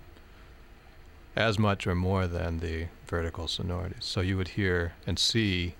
as 1.38 1.58
much 1.58 1.86
or 1.86 1.94
more 1.94 2.26
than 2.26 2.58
the 2.60 2.86
vertical 3.06 3.46
sonorities. 3.48 4.04
So 4.04 4.20
you 4.20 4.36
would 4.36 4.48
hear 4.48 4.92
and 5.06 5.18
see 5.18 5.74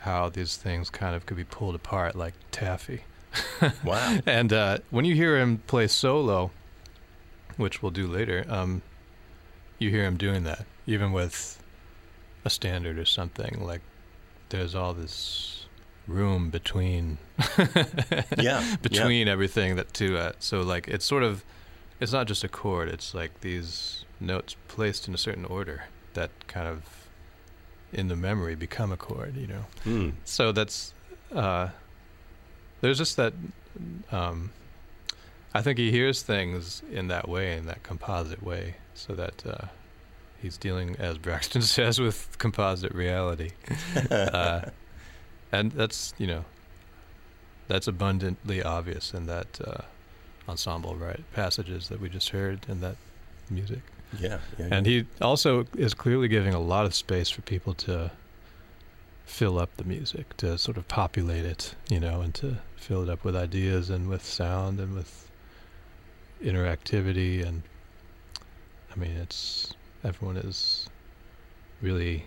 how 0.00 0.28
these 0.28 0.56
things 0.56 0.90
kind 0.90 1.14
of 1.14 1.24
could 1.26 1.36
be 1.36 1.44
pulled 1.44 1.74
apart 1.74 2.16
like 2.16 2.34
taffy. 2.50 3.04
Wow. 3.84 4.18
And 4.26 4.52
uh, 4.52 4.78
when 4.90 5.04
you 5.04 5.14
hear 5.14 5.38
him 5.38 5.58
play 5.66 5.86
solo, 5.88 6.50
which 7.56 7.82
we'll 7.82 7.90
do 7.92 8.06
later, 8.06 8.44
um, 8.48 8.82
you 9.78 9.90
hear 9.90 10.04
him 10.04 10.16
doing 10.16 10.44
that, 10.44 10.64
even 10.86 11.12
with 11.12 11.62
a 12.44 12.50
standard 12.50 12.98
or 12.98 13.04
something. 13.04 13.62
Like 13.62 13.82
there's 14.48 14.74
all 14.74 14.94
this 14.94 15.66
room 16.06 16.48
between 16.50 17.18
Yeah. 18.38 18.76
between 18.80 19.28
everything 19.28 19.76
that 19.76 19.92
to 19.94 20.16
uh, 20.18 20.32
so 20.38 20.60
like 20.62 20.88
it's 20.88 21.04
sort 21.04 21.22
of 21.24 21.44
it's 22.00 22.12
not 22.12 22.28
just 22.28 22.44
a 22.44 22.48
chord 22.48 22.88
it's 22.88 23.12
like 23.12 23.40
these 23.40 24.04
notes 24.20 24.56
placed 24.68 25.08
in 25.08 25.14
a 25.14 25.18
certain 25.18 25.44
order 25.44 25.84
that 26.14 26.30
kind 26.48 26.66
of 26.66 26.82
in 27.92 28.08
the 28.08 28.16
memory 28.16 28.54
become 28.54 28.90
a 28.92 28.96
chord 28.96 29.36
you 29.36 29.46
know. 29.46 29.64
Hmm. 29.84 30.10
so 30.24 30.52
that's 30.52 30.92
uh 31.34 31.68
there's 32.80 32.98
just 32.98 33.16
that 33.16 33.32
um 34.10 34.50
i 35.54 35.60
think 35.62 35.78
he 35.78 35.90
hears 35.90 36.22
things 36.22 36.82
in 36.90 37.08
that 37.08 37.28
way 37.28 37.56
in 37.56 37.66
that 37.66 37.82
composite 37.82 38.42
way 38.42 38.76
so 38.94 39.14
that 39.14 39.44
uh 39.46 39.66
he's 40.40 40.56
dealing 40.56 40.96
as 40.98 41.18
braxton 41.18 41.62
says 41.76 41.98
with 42.00 42.36
composite 42.38 42.94
reality 42.94 43.50
uh 44.10 44.62
and 45.52 45.72
that's 45.72 46.14
you 46.18 46.26
know 46.26 46.44
that's 47.68 47.86
abundantly 47.88 48.62
obvious 48.62 49.12
in 49.12 49.26
that 49.26 49.60
uh, 49.66 49.82
ensemble 50.48 50.94
right 50.94 51.24
passages 51.34 51.88
that 51.88 52.00
we 52.00 52.08
just 52.08 52.28
heard 52.30 52.64
in 52.68 52.80
that 52.80 52.96
music 53.50 53.80
Yeah. 54.18 54.38
yeah 54.58 54.68
and 54.70 54.86
he 54.86 55.06
also 55.20 55.66
is 55.76 55.94
clearly 55.94 56.28
giving 56.28 56.54
a 56.54 56.60
lot 56.60 56.86
of 56.86 56.94
space 56.94 57.28
for 57.28 57.42
people 57.42 57.74
to 57.74 58.10
fill 59.24 59.58
up 59.58 59.76
the 59.76 59.84
music 59.84 60.36
to 60.38 60.56
sort 60.56 60.76
of 60.76 60.86
populate 60.88 61.44
it 61.44 61.74
you 61.90 61.98
know 62.00 62.20
and 62.20 62.32
to 62.34 62.58
fill 62.76 63.02
it 63.02 63.08
up 63.08 63.24
with 63.24 63.34
ideas 63.34 63.90
and 63.90 64.08
with 64.08 64.24
sound 64.24 64.78
and 64.78 64.94
with 64.94 65.28
interactivity 66.42 67.44
and 67.46 67.62
i 68.94 68.98
mean 68.98 69.12
it's 69.16 69.74
everyone 70.04 70.36
is 70.36 70.88
really 71.82 72.24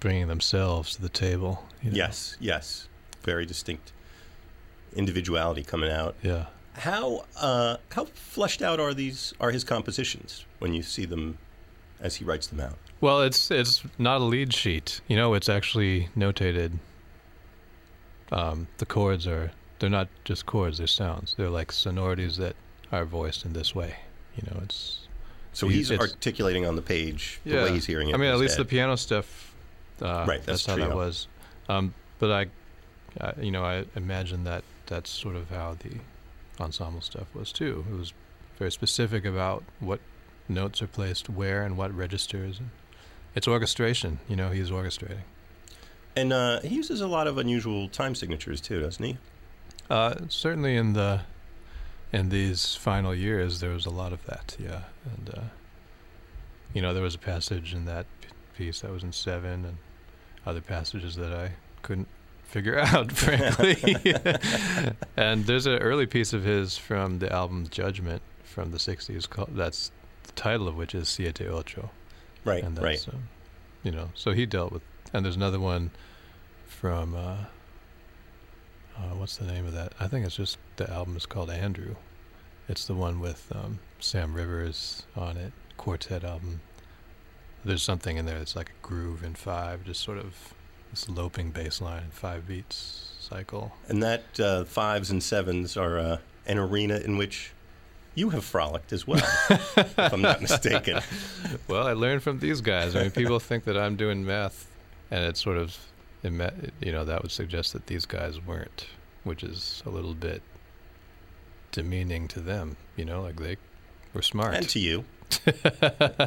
bringing 0.00 0.26
themselves 0.28 0.96
to 0.96 1.02
the 1.02 1.08
table 1.08 1.64
you 1.82 1.90
know? 1.90 1.96
Yes. 1.96 2.36
Yes. 2.40 2.88
Very 3.22 3.46
distinct 3.46 3.92
individuality 4.96 5.62
coming 5.62 5.90
out. 5.90 6.16
yeah 6.22 6.46
How 6.74 7.24
uh, 7.38 7.76
how 7.90 8.04
fleshed 8.06 8.62
out 8.62 8.80
are 8.80 8.94
these 8.94 9.34
are 9.40 9.50
his 9.50 9.64
compositions 9.64 10.44
when 10.60 10.72
you 10.72 10.82
see 10.82 11.04
them 11.04 11.38
as 12.00 12.16
he 12.16 12.24
writes 12.24 12.46
them 12.46 12.60
out? 12.60 12.78
Well, 13.00 13.22
it's 13.22 13.50
it's 13.50 13.82
not 13.98 14.20
a 14.20 14.24
lead 14.24 14.52
sheet. 14.54 15.00
You 15.08 15.16
know, 15.16 15.34
it's 15.34 15.48
actually 15.48 16.08
notated. 16.16 16.78
Um, 18.32 18.68
the 18.78 18.86
chords 18.86 19.26
are 19.26 19.50
they're 19.78 19.90
not 19.90 20.08
just 20.24 20.46
chords; 20.46 20.78
they're 20.78 20.86
sounds. 20.86 21.34
They're 21.36 21.50
like 21.50 21.72
sonorities 21.72 22.36
that 22.36 22.54
are 22.92 23.04
voiced 23.04 23.44
in 23.44 23.52
this 23.52 23.74
way. 23.74 23.96
You 24.36 24.48
know, 24.50 24.60
it's 24.62 25.08
So 25.52 25.66
he's 25.68 25.90
it's- 25.90 26.08
articulating 26.08 26.66
on 26.66 26.76
the 26.76 26.82
page 26.82 27.40
the 27.44 27.50
yeah. 27.50 27.64
way 27.64 27.72
he's 27.72 27.86
hearing 27.86 28.08
it. 28.10 28.14
I 28.14 28.18
mean, 28.18 28.30
at 28.30 28.38
least 28.38 28.56
the 28.56 28.64
piano 28.64 28.96
stuff. 28.96 29.54
Uh, 30.00 30.24
Right, 30.26 30.42
that's 30.44 30.64
that's, 30.64 30.66
how 30.66 30.76
that 30.76 30.94
was. 30.96 31.26
Um, 31.68 31.92
but 32.20 32.30
I, 32.30 32.46
I, 33.20 33.32
you 33.40 33.50
know, 33.50 33.62
I 33.64 33.84
imagine 33.96 34.44
that 34.44 34.64
that's 34.86 35.10
sort 35.10 35.36
of 35.36 35.50
how 35.50 35.76
the 35.80 35.90
ensemble 36.60 37.00
stuff 37.00 37.34
was 37.34 37.52
too. 37.52 37.84
It 37.90 37.96
was 37.96 38.12
very 38.58 38.70
specific 38.72 39.24
about 39.24 39.64
what 39.78 40.00
notes 40.48 40.82
are 40.82 40.86
placed 40.86 41.28
where 41.30 41.62
and 41.62 41.76
what 41.76 41.94
registers. 41.96 42.58
And 42.58 42.70
it's 43.34 43.48
orchestration. 43.48 44.20
You 44.28 44.36
know, 44.36 44.50
he's 44.50 44.70
orchestrating. 44.70 45.22
and 46.16 46.32
uh, 46.32 46.60
he 46.60 46.74
uses 46.74 47.00
a 47.00 47.06
lot 47.06 47.26
of 47.26 47.38
unusual 47.38 47.88
time 47.88 48.14
signatures 48.14 48.60
too, 48.60 48.80
doesn't 48.80 49.04
he? 49.04 49.18
Uh, 49.88 50.14
certainly 50.28 50.76
in 50.76 50.92
the 50.92 51.22
in 52.12 52.28
these 52.28 52.74
final 52.74 53.14
years, 53.14 53.60
there 53.60 53.70
was 53.70 53.86
a 53.86 53.90
lot 53.90 54.12
of 54.12 54.24
that. 54.26 54.56
Yeah, 54.58 54.82
and 55.04 55.30
uh, 55.34 55.42
you 56.74 56.82
know, 56.82 56.92
there 56.92 57.02
was 57.02 57.14
a 57.14 57.18
passage 57.18 57.72
in 57.72 57.84
that 57.86 58.06
piece 58.56 58.80
that 58.80 58.90
was 58.90 59.02
in 59.02 59.12
seven, 59.12 59.64
and 59.64 59.78
other 60.44 60.60
passages 60.60 61.14
that 61.16 61.32
I 61.32 61.52
couldn't 61.82 62.08
figure 62.50 62.78
out, 62.80 63.12
frankly. 63.12 63.76
and 65.16 65.46
there's 65.46 65.66
an 65.66 65.78
early 65.78 66.06
piece 66.06 66.32
of 66.32 66.44
his 66.44 66.76
from 66.76 67.18
the 67.20 67.32
album 67.32 67.66
Judgment 67.70 68.22
from 68.44 68.70
the 68.72 68.78
'60s. 68.78 69.28
Called, 69.28 69.50
that's 69.54 69.90
the 70.24 70.32
title 70.32 70.68
of 70.68 70.76
which 70.76 70.94
is 70.94 71.08
Siete 71.08 71.42
Ocho 71.42 71.90
Right. 72.44 72.62
and 72.64 72.78
Right. 72.80 73.04
um, 73.08 73.28
you 73.82 73.90
know 73.92 74.10
so 74.14 74.32
he 74.32 74.46
dealt 74.46 74.72
with 74.72 74.82
and 75.12 75.24
there's 75.24 75.36
another 75.36 75.60
one 75.60 75.90
from 76.66 77.14
uh, 77.14 77.36
uh, 78.96 79.14
what's 79.16 79.36
the 79.36 79.44
name 79.44 79.66
of 79.66 79.72
that 79.72 79.92
i 80.00 80.06
think 80.06 80.24
it's 80.26 80.36
just 80.36 80.56
the 80.76 80.90
album 80.90 81.16
is 81.16 81.26
called 81.26 81.50
andrew 81.50 81.94
it's 82.68 82.86
the 82.86 82.94
one 82.94 83.20
with 83.20 83.50
um, 83.54 83.78
sam 83.98 84.34
rivers 84.34 85.02
on 85.16 85.36
it 85.36 85.52
quartet 85.76 86.24
album 86.24 86.60
there's 87.64 87.82
something 87.82 88.16
in 88.16 88.24
there 88.26 88.38
that's 88.38 88.56
like 88.56 88.70
a 88.70 88.86
groove 88.86 89.22
in 89.24 89.34
five 89.34 89.84
just 89.84 90.00
sort 90.00 90.18
of 90.18 90.54
this 90.90 91.08
loping 91.08 91.50
bass 91.50 91.80
line 91.80 92.04
in 92.04 92.10
five 92.10 92.46
beats 92.46 93.12
cycle 93.20 93.72
And 93.88 94.02
that 94.02 94.40
uh, 94.40 94.64
fives 94.64 95.10
and 95.10 95.22
sevens 95.22 95.76
are 95.76 95.98
uh, 95.98 96.18
an 96.46 96.58
arena 96.58 96.96
in 96.98 97.16
which 97.16 97.52
you 98.14 98.30
have 98.30 98.44
frolicked 98.44 98.92
as 98.92 99.06
well, 99.06 99.22
if 99.50 99.98
I'm 99.98 100.20
not 100.20 100.40
mistaken. 100.40 101.00
well 101.68 101.86
i 101.86 101.92
learned 101.92 102.22
from 102.22 102.40
these 102.40 102.60
guys 102.60 102.96
i 102.96 103.02
mean 103.02 103.10
people 103.12 103.38
think 103.38 103.64
that 103.64 103.78
i'm 103.78 103.94
doing 103.96 104.24
math 104.26 104.66
and 105.10 105.24
it's 105.24 105.40
sort 105.40 105.56
of 105.56 105.78
you 106.24 106.92
know 106.92 107.04
that 107.04 107.22
would 107.22 107.30
suggest 107.30 107.72
that 107.72 107.86
these 107.86 108.04
guys 108.06 108.44
weren't 108.44 108.86
which 109.24 109.42
is 109.44 109.82
a 109.86 109.90
little 109.90 110.14
bit 110.14 110.42
demeaning 111.72 112.28
to 112.28 112.40
them. 112.40 112.76
You 112.96 113.04
know, 113.04 113.22
like 113.22 113.36
they 113.36 113.56
were 114.12 114.22
smart. 114.22 114.54
And 114.54 114.68
to 114.70 114.78
you. 114.78 115.04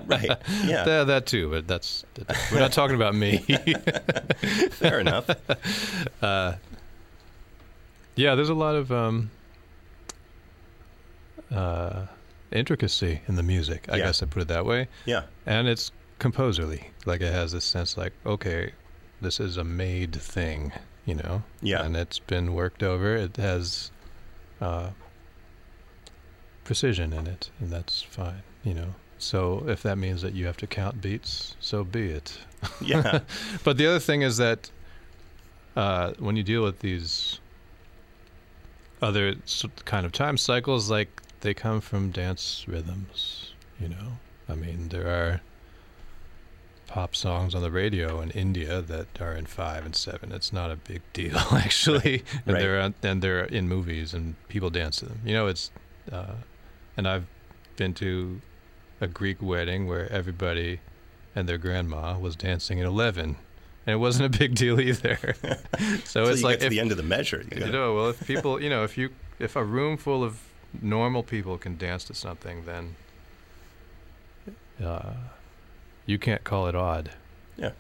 right. 0.05 0.29
Yeah. 0.63 0.83
That, 0.83 1.03
that 1.07 1.25
too, 1.25 1.49
but 1.49 1.67
that's 1.67 2.05
we're 2.51 2.59
not 2.59 2.71
talking 2.71 2.95
about 2.95 3.15
me. 3.15 3.37
Fair 4.71 4.99
enough. 4.99 5.29
yeah, 6.21 6.55
there's 8.35 8.49
a 8.49 8.53
lot 8.53 8.75
of 8.75 8.91
um, 8.91 9.31
uh, 11.51 12.05
intricacy 12.51 13.21
in 13.27 13.35
the 13.35 13.43
music. 13.43 13.85
I 13.89 13.97
Yeah. 13.97 14.05
guess 14.05 14.23
I 14.23 14.25
put 14.25 14.41
it 14.43 14.47
that 14.49 14.65
way, 14.65 14.87
Yeah. 15.05 15.23
and 15.45 15.67
it's 15.67 15.91
composerly. 16.19 16.91
Like 17.05 17.21
it 17.21 17.31
has 17.33 17.51
this 17.51 17.65
sense, 17.65 17.97
like 17.97 18.13
okay, 18.25 18.71
this 19.21 19.39
is 19.39 19.57
a 19.57 19.63
made 19.63 20.15
thing, 20.15 20.71
you 21.05 21.15
know. 21.15 21.43
Yeah. 21.61 21.83
and 21.83 21.95
it's 21.95 22.19
been 22.19 22.53
worked 22.53 22.83
over. 22.83 23.15
It 23.15 23.37
has 23.37 23.91
uh, 24.61 24.91
precision 26.63 27.11
in 27.13 27.27
it, 27.27 27.49
and 27.59 27.69
that's 27.71 28.01
fine, 28.01 28.43
you 28.64 28.74
know. 28.74 28.95
So 29.20 29.64
if 29.68 29.84
that 29.84 29.97
means 29.97 30.22
that 30.22 30.34
you 30.34 30.45
have 30.47 30.57
to 30.57 30.68
count 30.68 31.01
beats, 31.01 31.55
so 31.59 31.84
be 31.84 32.07
it. 32.09 32.38
Yeah. 32.82 33.20
But 33.64 33.78
the 33.78 33.88
other 33.88 33.99
thing 33.99 34.22
is 34.22 34.38
that 34.38 34.70
uh, 35.76 36.14
when 36.20 36.36
you 36.38 36.43
deal 36.43 36.64
with 36.64 36.80
these 36.80 37.39
other 39.01 39.36
kind 39.86 40.05
of 40.05 40.11
time 40.11 40.38
cycles, 40.38 40.89
like 40.89 41.22
they 41.41 41.53
come 41.53 41.82
from 41.82 42.11
dance 42.11 42.66
rhythms, 42.68 43.53
you 43.80 43.89
know. 43.89 44.18
I 44.47 44.55
mean, 44.55 44.89
there 44.89 45.07
are 45.07 45.41
pop 46.88 47.16
songs 47.16 47.55
on 47.55 47.61
the 47.61 47.72
radio 47.72 48.22
in 48.22 48.30
India 48.32 48.82
that 48.82 49.20
are 49.22 49.34
in 49.34 49.45
five 49.45 49.86
and 49.86 49.95
seven. 49.95 50.32
It's 50.32 50.53
not 50.53 50.70
a 50.72 50.76
big 50.76 51.01
deal, 51.14 51.38
actually, 51.51 52.24
and 52.45 52.53
Right. 52.53 52.61
they're 52.61 52.80
on- 52.82 52.95
and 53.03 53.22
they're 53.22 53.43
in 53.45 53.68
movies 53.68 54.14
and 54.14 54.36
people 54.47 54.70
dance 54.70 54.97
to 54.97 55.05
them. 55.05 55.20
You 55.26 55.34
know, 55.34 55.47
it's 55.47 55.72
uh, 56.11 56.36
and 56.97 57.07
I've 57.07 57.26
been 57.78 57.93
to 57.95 58.39
a 59.01 59.07
Greek 59.07 59.41
wedding 59.41 59.87
where 59.87 60.11
everybody 60.11 60.79
and 61.35 61.47
their 61.49 61.57
grandma 61.57 62.17
was 62.17 62.35
dancing 62.35 62.79
at 62.79 62.85
11 62.85 63.35
and 63.85 63.93
it 63.93 63.97
wasn't 63.97 64.23
a 64.33 64.37
big 64.37 64.55
deal 64.55 64.79
either 64.79 65.17
so 66.05 66.23
it's 66.25 66.39
you 66.41 66.45
like 66.45 66.55
get 66.55 66.59
to 66.61 66.65
if, 66.67 66.69
the 66.69 66.79
end 66.79 66.91
of 66.91 66.97
the 66.97 67.03
measure. 67.03 67.37
You 67.41 67.47
you 67.51 67.59
gotta- 67.59 67.71
know 67.71 67.95
well 67.95 68.09
if 68.09 68.25
people 68.27 68.61
you 68.61 68.69
know 68.69 68.83
if 68.83 68.97
you 68.97 69.09
if 69.39 69.55
a 69.55 69.63
room 69.63 69.97
full 69.97 70.23
of 70.23 70.39
normal 70.81 71.21
people 71.23 71.57
can 71.57 71.77
dance 71.77 72.03
to 72.05 72.13
something 72.13 72.65
then 72.65 72.95
uh, 74.83 75.13
you 76.05 76.17
can't 76.17 76.43
call 76.43 76.67
it 76.67 76.75
odd 76.75 77.11
Yeah. 77.57 77.71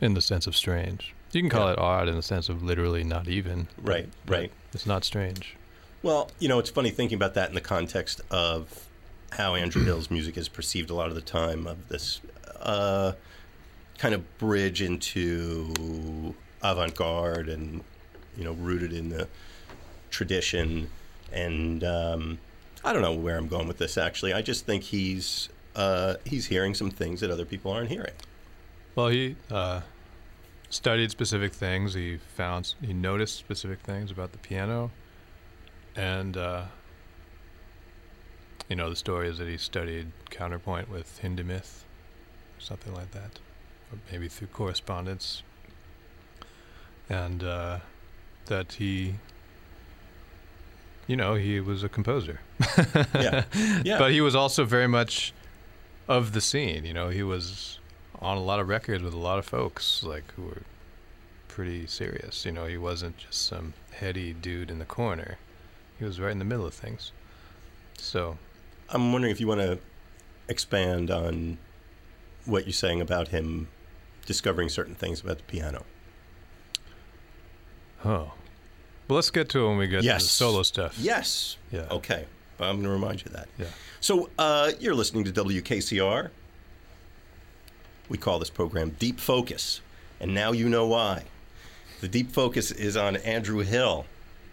in 0.00 0.14
the 0.14 0.20
sense 0.20 0.46
of 0.46 0.56
strange 0.56 1.14
you 1.32 1.40
can 1.42 1.50
call 1.50 1.66
Yeah. 1.66 1.72
it 1.74 1.78
odd 1.78 2.08
in 2.08 2.14
the 2.16 2.22
sense 2.22 2.48
of 2.48 2.62
literally 2.62 3.04
not 3.04 3.28
even 3.28 3.68
but- 3.76 3.88
Right, 3.92 4.08
but 4.26 4.38
right. 4.38 4.52
it's 4.72 4.86
not 4.86 5.04
strange 5.04 5.54
Well, 6.02 6.30
you 6.38 6.48
know, 6.48 6.58
it's 6.58 6.70
funny 6.70 6.90
thinking 6.90 7.16
about 7.16 7.34
that 7.34 7.48
in 7.48 7.54
the 7.54 7.60
context 7.60 8.20
of 8.30 8.85
how 9.30 9.54
Andrew 9.54 9.84
Hill's 9.84 10.10
music 10.10 10.36
is 10.36 10.48
perceived 10.48 10.90
a 10.90 10.94
lot 10.94 11.08
of 11.08 11.14
the 11.14 11.20
time 11.20 11.66
of 11.66 11.88
this 11.88 12.20
uh, 12.60 13.12
kind 13.98 14.14
of 14.14 14.38
bridge 14.38 14.82
into 14.82 16.34
avant-garde 16.62 17.48
and 17.48 17.82
you 18.36 18.44
know 18.44 18.52
rooted 18.52 18.92
in 18.92 19.10
the 19.10 19.28
tradition 20.10 20.90
and 21.32 21.84
um, 21.84 22.38
I 22.84 22.92
don't 22.92 23.02
know 23.02 23.14
where 23.14 23.36
I'm 23.36 23.48
going 23.48 23.68
with 23.68 23.78
this 23.78 23.98
actually. 23.98 24.32
I 24.32 24.42
just 24.42 24.64
think 24.64 24.84
he's 24.84 25.48
uh, 25.74 26.14
he's 26.24 26.46
hearing 26.46 26.74
some 26.74 26.90
things 26.90 27.20
that 27.20 27.30
other 27.30 27.44
people 27.44 27.70
aren't 27.72 27.90
hearing. 27.90 28.14
Well, 28.94 29.08
he 29.08 29.36
uh, 29.50 29.82
studied 30.70 31.10
specific 31.10 31.52
things. 31.52 31.94
He 31.94 32.16
found 32.16 32.74
he 32.80 32.92
noticed 32.94 33.36
specific 33.36 33.80
things 33.80 34.10
about 34.10 34.32
the 34.32 34.38
piano, 34.38 34.90
and 35.94 36.36
uh, 36.36 36.64
you 38.68 38.76
know 38.76 38.90
the 38.90 38.96
story 38.96 39.28
is 39.28 39.38
that 39.38 39.48
he 39.48 39.56
studied 39.56 40.12
counterpoint 40.30 40.90
with 40.90 41.20
Hindemith, 41.22 41.84
or 42.56 42.60
something 42.60 42.94
like 42.94 43.12
that, 43.12 43.38
or 43.92 43.98
maybe 44.10 44.28
through 44.28 44.48
correspondence, 44.48 45.42
and 47.08 47.42
uh, 47.42 47.78
that 48.46 48.74
he, 48.74 49.14
you 51.06 51.16
know, 51.16 51.34
he 51.34 51.60
was 51.60 51.82
a 51.82 51.88
composer. 51.88 52.40
Yeah, 53.14 53.44
yeah. 53.84 53.98
But 53.98 54.12
he 54.12 54.20
was 54.20 54.34
also 54.34 54.64
very 54.64 54.88
much 54.88 55.32
of 56.08 56.32
the 56.32 56.40
scene. 56.40 56.84
You 56.84 56.94
know, 56.94 57.08
he 57.08 57.22
was 57.22 57.78
on 58.20 58.36
a 58.36 58.42
lot 58.42 58.60
of 58.60 58.68
records 58.68 59.02
with 59.02 59.12
a 59.14 59.18
lot 59.18 59.38
of 59.38 59.44
folks 59.44 60.02
like 60.02 60.32
who 60.32 60.42
were 60.42 60.62
pretty 61.48 61.86
serious. 61.86 62.44
You 62.44 62.52
know, 62.52 62.66
he 62.66 62.76
wasn't 62.76 63.18
just 63.18 63.46
some 63.46 63.74
heady 63.92 64.32
dude 64.32 64.70
in 64.70 64.78
the 64.78 64.84
corner. 64.84 65.38
He 65.98 66.04
was 66.04 66.20
right 66.20 66.32
in 66.32 66.38
the 66.38 66.44
middle 66.44 66.66
of 66.66 66.74
things. 66.74 67.12
So, 67.98 68.36
I'm 68.90 69.12
wondering 69.12 69.32
if 69.32 69.40
you 69.40 69.46
want 69.46 69.60
to 69.60 69.78
expand 70.48 71.10
on 71.10 71.58
what 72.44 72.64
you're 72.66 72.72
saying 72.72 73.00
about 73.00 73.28
him 73.28 73.68
discovering 74.26 74.68
certain 74.68 74.94
things 74.94 75.20
about 75.20 75.38
the 75.38 75.44
piano. 75.44 75.84
oh. 78.04 78.32
Well, 79.08 79.14
let's 79.14 79.30
get 79.30 79.48
to 79.50 79.64
it 79.64 79.68
when 79.68 79.78
we 79.78 79.86
get 79.86 80.02
to 80.02 80.08
the 80.08 80.18
solo 80.18 80.64
stuff. 80.64 80.98
Yes. 80.98 81.58
Yeah. 81.70 81.86
Okay. 81.92 82.24
I'm 82.58 82.76
going 82.76 82.82
to 82.82 82.88
remind 82.90 83.20
you 83.20 83.26
of 83.26 83.34
that. 83.34 83.48
Yeah. 83.56 83.66
So 84.00 84.30
uh, 84.36 84.72
you're 84.80 84.96
listening 84.96 85.22
to 85.24 85.32
WKCR. 85.32 86.30
We 88.08 88.18
call 88.18 88.40
this 88.40 88.50
program 88.50 88.90
Deep 88.98 89.20
Focus, 89.20 89.80
and 90.18 90.34
now 90.34 90.50
you 90.50 90.68
know 90.68 90.88
why. 90.88 91.22
The 92.00 92.08
Deep 92.08 92.32
Focus 92.32 92.72
is 92.72 92.96
on 92.96 93.16
Andrew 93.18 93.58
Hill, 93.60 94.06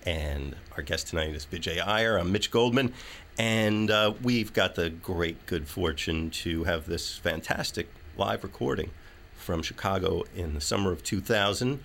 and 0.06 0.56
our 0.78 0.84
guest 0.84 1.08
tonight 1.08 1.30
is 1.34 1.48
Vijay 1.48 1.82
Iyer. 1.84 2.18
I'm 2.18 2.32
Mitch 2.32 2.52
Goldman, 2.52 2.94
and 3.38 3.90
uh, 3.90 4.14
we've 4.22 4.54
got 4.54 4.76
the 4.76 4.90
great 4.90 5.46
good 5.46 5.68
fortune 5.68 6.30
to 6.30 6.66
have 6.66 6.86
this 6.86 7.18
fantastic 7.18 7.88
live 8.18 8.44
recording 8.44 8.92
from 9.36 9.62
Chicago 9.62 10.24
in 10.36 10.54
the 10.54 10.62
summer 10.62 10.92
of 10.92 11.04
2000. 11.04 11.80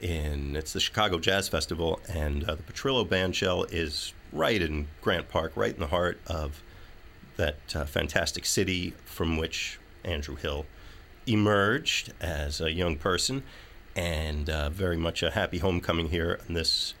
In 0.00 0.56
it's 0.56 0.72
the 0.72 0.80
Chicago 0.80 1.18
Jazz 1.18 1.48
Festival, 1.48 2.00
and 2.08 2.44
uh, 2.44 2.54
the 2.56 2.62
Petrillo 2.62 3.06
Bandshell 3.06 3.72
is 3.72 4.12
right 4.32 4.60
in 4.60 4.88
Grant 5.00 5.28
Park, 5.28 5.52
right 5.56 5.72
in 5.72 5.80
the 5.80 5.86
heart 5.86 6.18
of 6.26 6.62
that 7.36 7.74
uh, 7.74 7.84
fantastic 7.84 8.44
city 8.44 8.94
from 9.04 9.36
which 9.36 9.78
Andrew 10.04 10.36
Hill 10.36 10.66
emerged 11.26 12.12
as 12.20 12.60
a 12.60 12.72
young 12.72 12.96
person, 12.96 13.42
and 13.96 14.50
uh, 14.50 14.68
very 14.70 14.96
much 14.96 15.22
a 15.22 15.30
happy 15.30 15.58
homecoming 15.58 16.08
here 16.08 16.40
in 16.48 16.54
this 16.54 16.94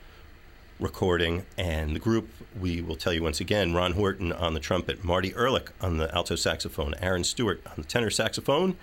recording. 0.80 1.44
And 1.56 1.94
the 1.94 2.00
group, 2.00 2.28
we 2.58 2.80
will 2.80 2.96
tell 2.96 3.12
you 3.12 3.22
once 3.22 3.40
again 3.40 3.74
Ron 3.74 3.92
Horton 3.92 4.32
on 4.32 4.54
the 4.54 4.60
trumpet, 4.60 5.04
Marty 5.04 5.32
Ehrlich 5.34 5.70
on 5.80 5.98
the 5.98 6.14
alto 6.14 6.36
saxophone, 6.36 6.94
Aaron 7.00 7.24
Stewart 7.24 7.60
on 7.66 7.74
the 7.76 7.84
tenor 7.84 8.10
saxophone, 8.10 8.76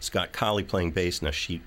Scott 0.00 0.32
Colley 0.32 0.64
playing 0.64 0.92
bass, 0.92 1.20
Nasheet 1.20 1.60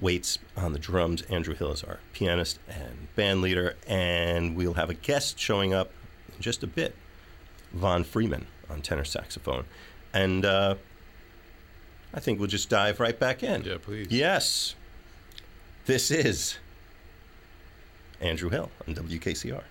Waits 0.00 0.38
on 0.56 0.72
the 0.72 0.78
drums. 0.78 1.22
Andrew 1.22 1.54
Hill 1.54 1.72
is 1.72 1.84
our 1.84 2.00
pianist 2.12 2.58
and 2.68 3.14
band 3.14 3.40
leader, 3.40 3.76
and 3.86 4.56
we'll 4.56 4.74
have 4.74 4.90
a 4.90 4.94
guest 4.94 5.38
showing 5.38 5.72
up 5.72 5.92
in 6.34 6.40
just 6.40 6.62
a 6.62 6.66
bit, 6.66 6.96
Von 7.72 8.02
Freeman 8.02 8.46
on 8.68 8.82
tenor 8.82 9.04
saxophone. 9.04 9.64
And 10.12 10.44
uh, 10.44 10.74
I 12.12 12.20
think 12.20 12.38
we'll 12.38 12.48
just 12.48 12.68
dive 12.68 13.00
right 13.00 13.18
back 13.18 13.42
in. 13.42 13.62
Yeah, 13.62 13.76
please. 13.80 14.08
Yes. 14.10 14.74
This 15.86 16.10
is 16.10 16.58
Andrew 18.22 18.48
Hill 18.48 18.70
on 18.86 18.94
WKCR. 18.94 19.64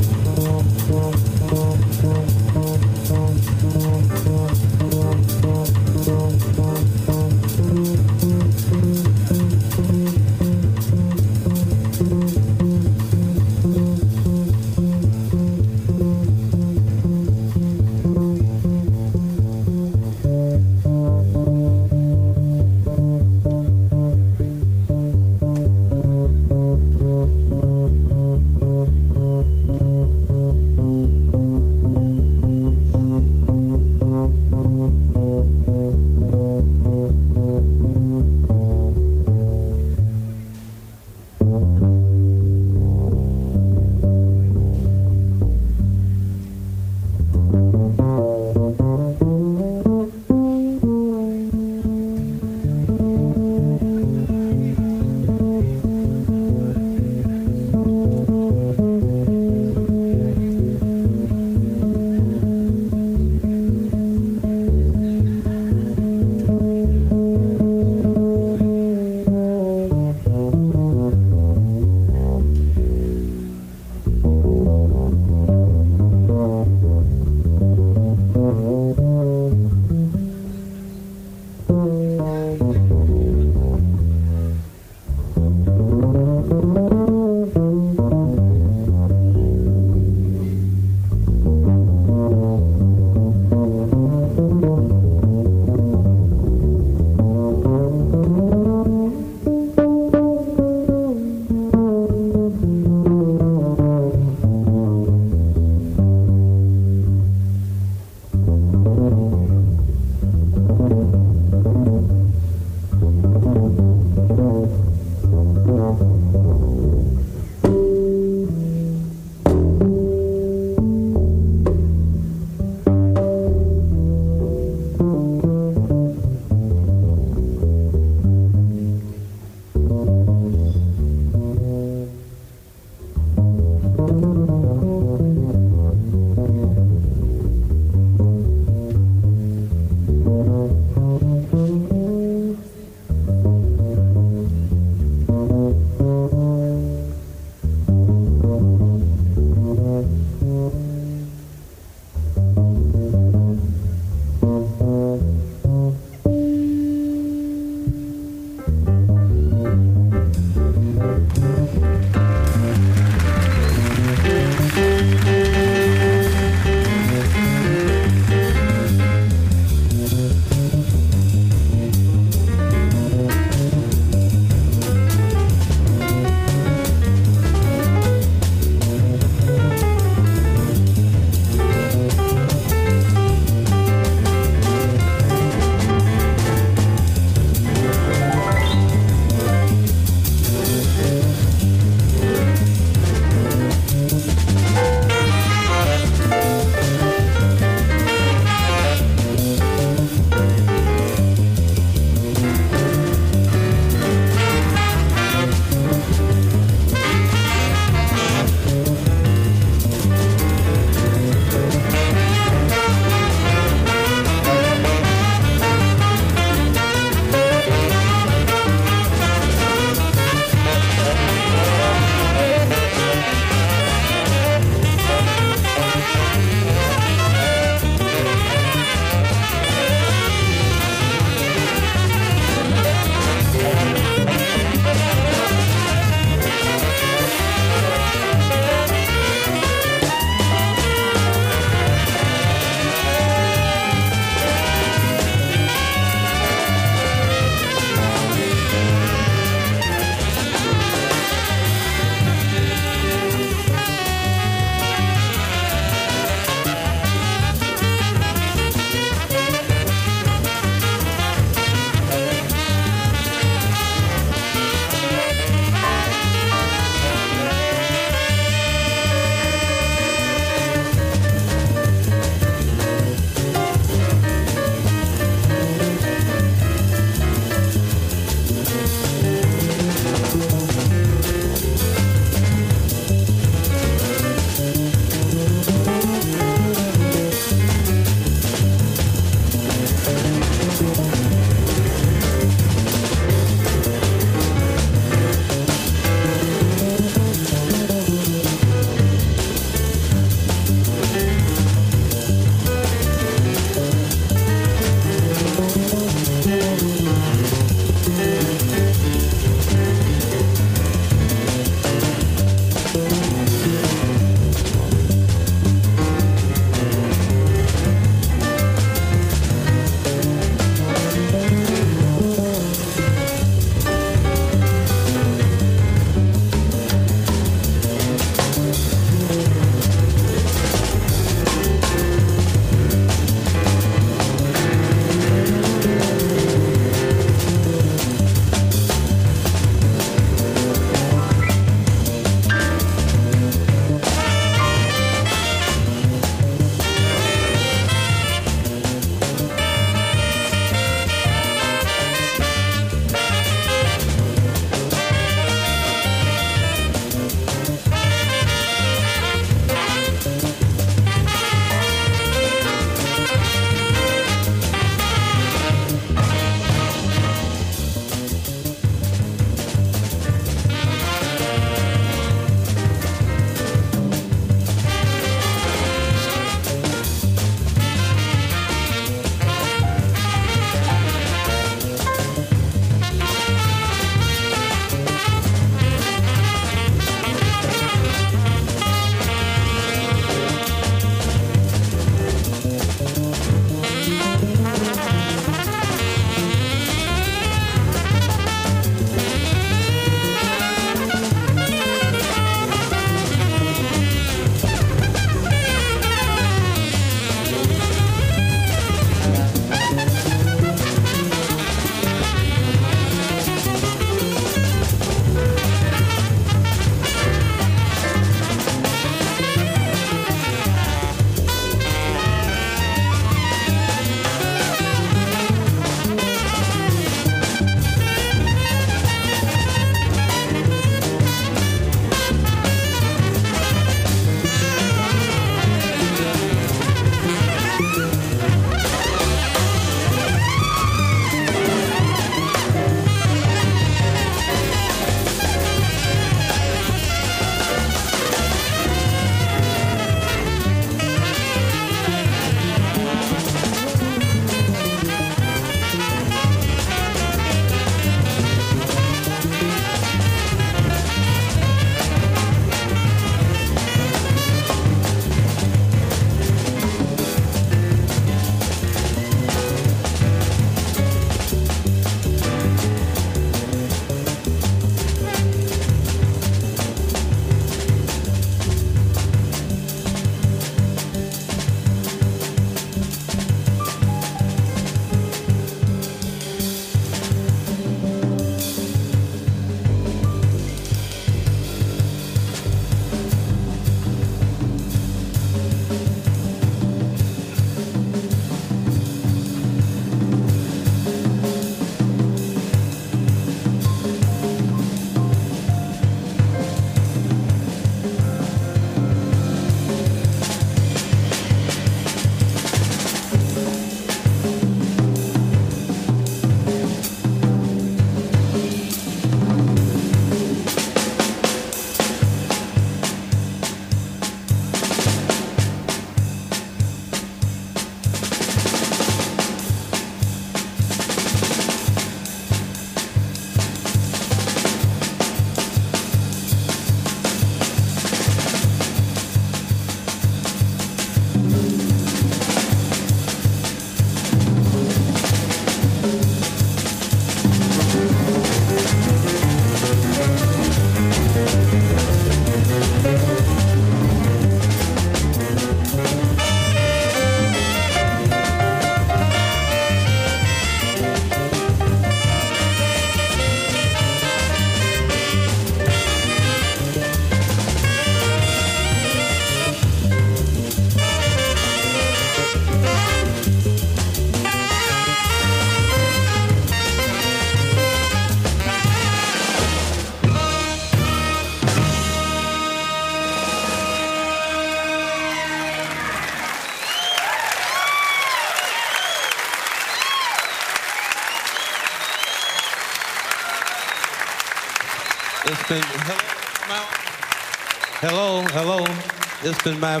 It's 599.44 599.60
been 599.62 599.80
my 599.80 600.00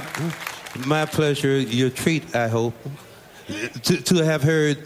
my 0.86 1.04
pleasure, 1.04 1.58
your 1.58 1.90
treat, 1.90 2.34
I 2.34 2.46
hope, 2.48 2.74
to, 3.82 3.96
to 4.00 4.24
have 4.24 4.42
heard 4.42 4.78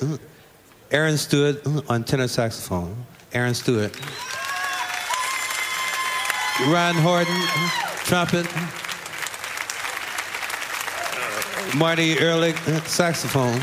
Aaron 0.90 1.18
Stewart 1.18 1.60
on 1.90 2.04
tenor 2.04 2.26
saxophone. 2.26 3.04
Aaron 3.34 3.54
Stewart. 3.54 3.94
Ron 6.68 6.94
Horton, 6.94 7.40
trumpet. 8.04 8.46
Marty 11.76 12.18
Ehrlich, 12.18 12.56
saxophone. 12.86 13.60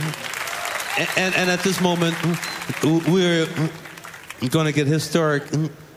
And, 1.00 1.10
and, 1.18 1.36
and 1.36 1.50
at 1.50 1.62
this 1.62 1.82
moment, 1.82 2.16
we're 2.84 3.48
going 4.50 4.68
to 4.68 4.72
get 4.72 4.86
historic, 4.86 5.44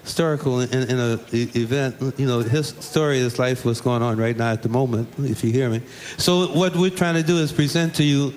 historical 0.06 0.60
in, 0.60 0.72
in 0.88 0.98
an 1.00 1.20
event. 1.32 1.96
You 2.16 2.26
know, 2.26 2.38
his 2.38 2.68
story, 2.68 3.18
his 3.18 3.40
life, 3.40 3.64
what's 3.64 3.80
going 3.80 4.02
on 4.02 4.16
right 4.16 4.36
now 4.36 4.52
at 4.52 4.62
the 4.62 4.68
moment, 4.68 5.08
if 5.18 5.42
you 5.42 5.50
hear 5.50 5.68
me. 5.68 5.82
So 6.16 6.46
what 6.52 6.76
we're 6.76 6.90
trying 6.90 7.16
to 7.16 7.24
do 7.24 7.38
is 7.38 7.52
present 7.52 7.96
to 7.96 8.04
you 8.04 8.32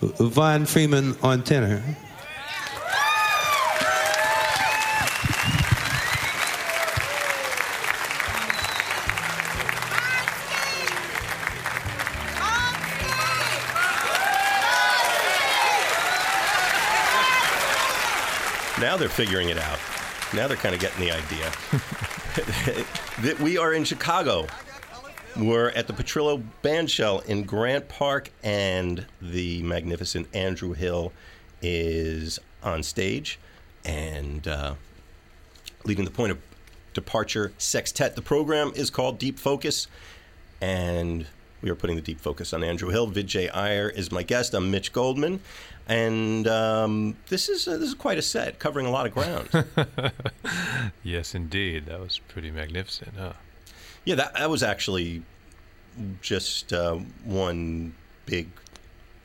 Von 0.00 0.64
Freeman 0.64 1.14
on 1.22 1.44
tenor. 1.44 1.82
Now 18.80 18.96
they're 18.96 19.08
figuring 19.08 19.50
it 19.50 19.58
out. 19.58 19.78
Now 20.34 20.48
they're 20.48 20.56
kind 20.56 20.74
of 20.74 20.80
getting 20.80 21.00
the 21.00 21.12
idea. 21.12 21.52
that 23.22 23.38
we 23.40 23.58
are 23.58 23.74
in 23.74 23.84
Chicago. 23.84 24.46
We're 25.36 25.68
at 25.70 25.86
the 25.86 25.92
Petrillo 25.92 26.42
Bandshell 26.62 27.24
in 27.26 27.44
Grant 27.44 27.88
Park, 27.88 28.30
and 28.42 29.06
the 29.20 29.62
magnificent 29.62 30.28
Andrew 30.34 30.72
Hill 30.72 31.12
is 31.60 32.38
on 32.62 32.82
stage 32.82 33.38
and 33.84 34.46
uh, 34.48 34.74
leading 35.84 36.04
the 36.04 36.10
point 36.10 36.32
of 36.32 36.38
departure 36.94 37.52
sextet. 37.58 38.16
The 38.16 38.22
program 38.22 38.72
is 38.74 38.90
called 38.90 39.18
Deep 39.18 39.38
Focus, 39.38 39.86
and 40.60 41.26
we 41.62 41.70
are 41.70 41.74
putting 41.76 41.96
the 41.96 42.02
deep 42.02 42.20
focus 42.20 42.52
on 42.52 42.62
Andrew 42.64 42.90
Hill. 42.90 43.10
Vijay 43.10 43.54
Iyer 43.54 43.88
is 43.88 44.10
my 44.10 44.22
guest. 44.22 44.52
I'm 44.52 44.70
Mitch 44.70 44.92
Goldman, 44.92 45.40
and 45.88 46.46
um, 46.48 47.16
this 47.28 47.48
is 47.48 47.66
uh, 47.68 47.78
this 47.78 47.88
is 47.88 47.94
quite 47.94 48.18
a 48.18 48.22
set, 48.22 48.58
covering 48.58 48.84
a 48.86 48.90
lot 48.90 49.06
of 49.06 49.14
ground. 49.14 49.48
Yes, 51.04 51.34
indeed. 51.34 51.86
That 51.86 52.00
was 52.00 52.18
pretty 52.18 52.50
magnificent, 52.50 53.14
huh? 53.16 53.32
yeah, 54.04 54.14
that 54.16 54.34
that 54.34 54.50
was 54.50 54.62
actually 54.62 55.22
just 56.20 56.72
uh, 56.72 56.96
one 57.24 57.94
big 58.26 58.48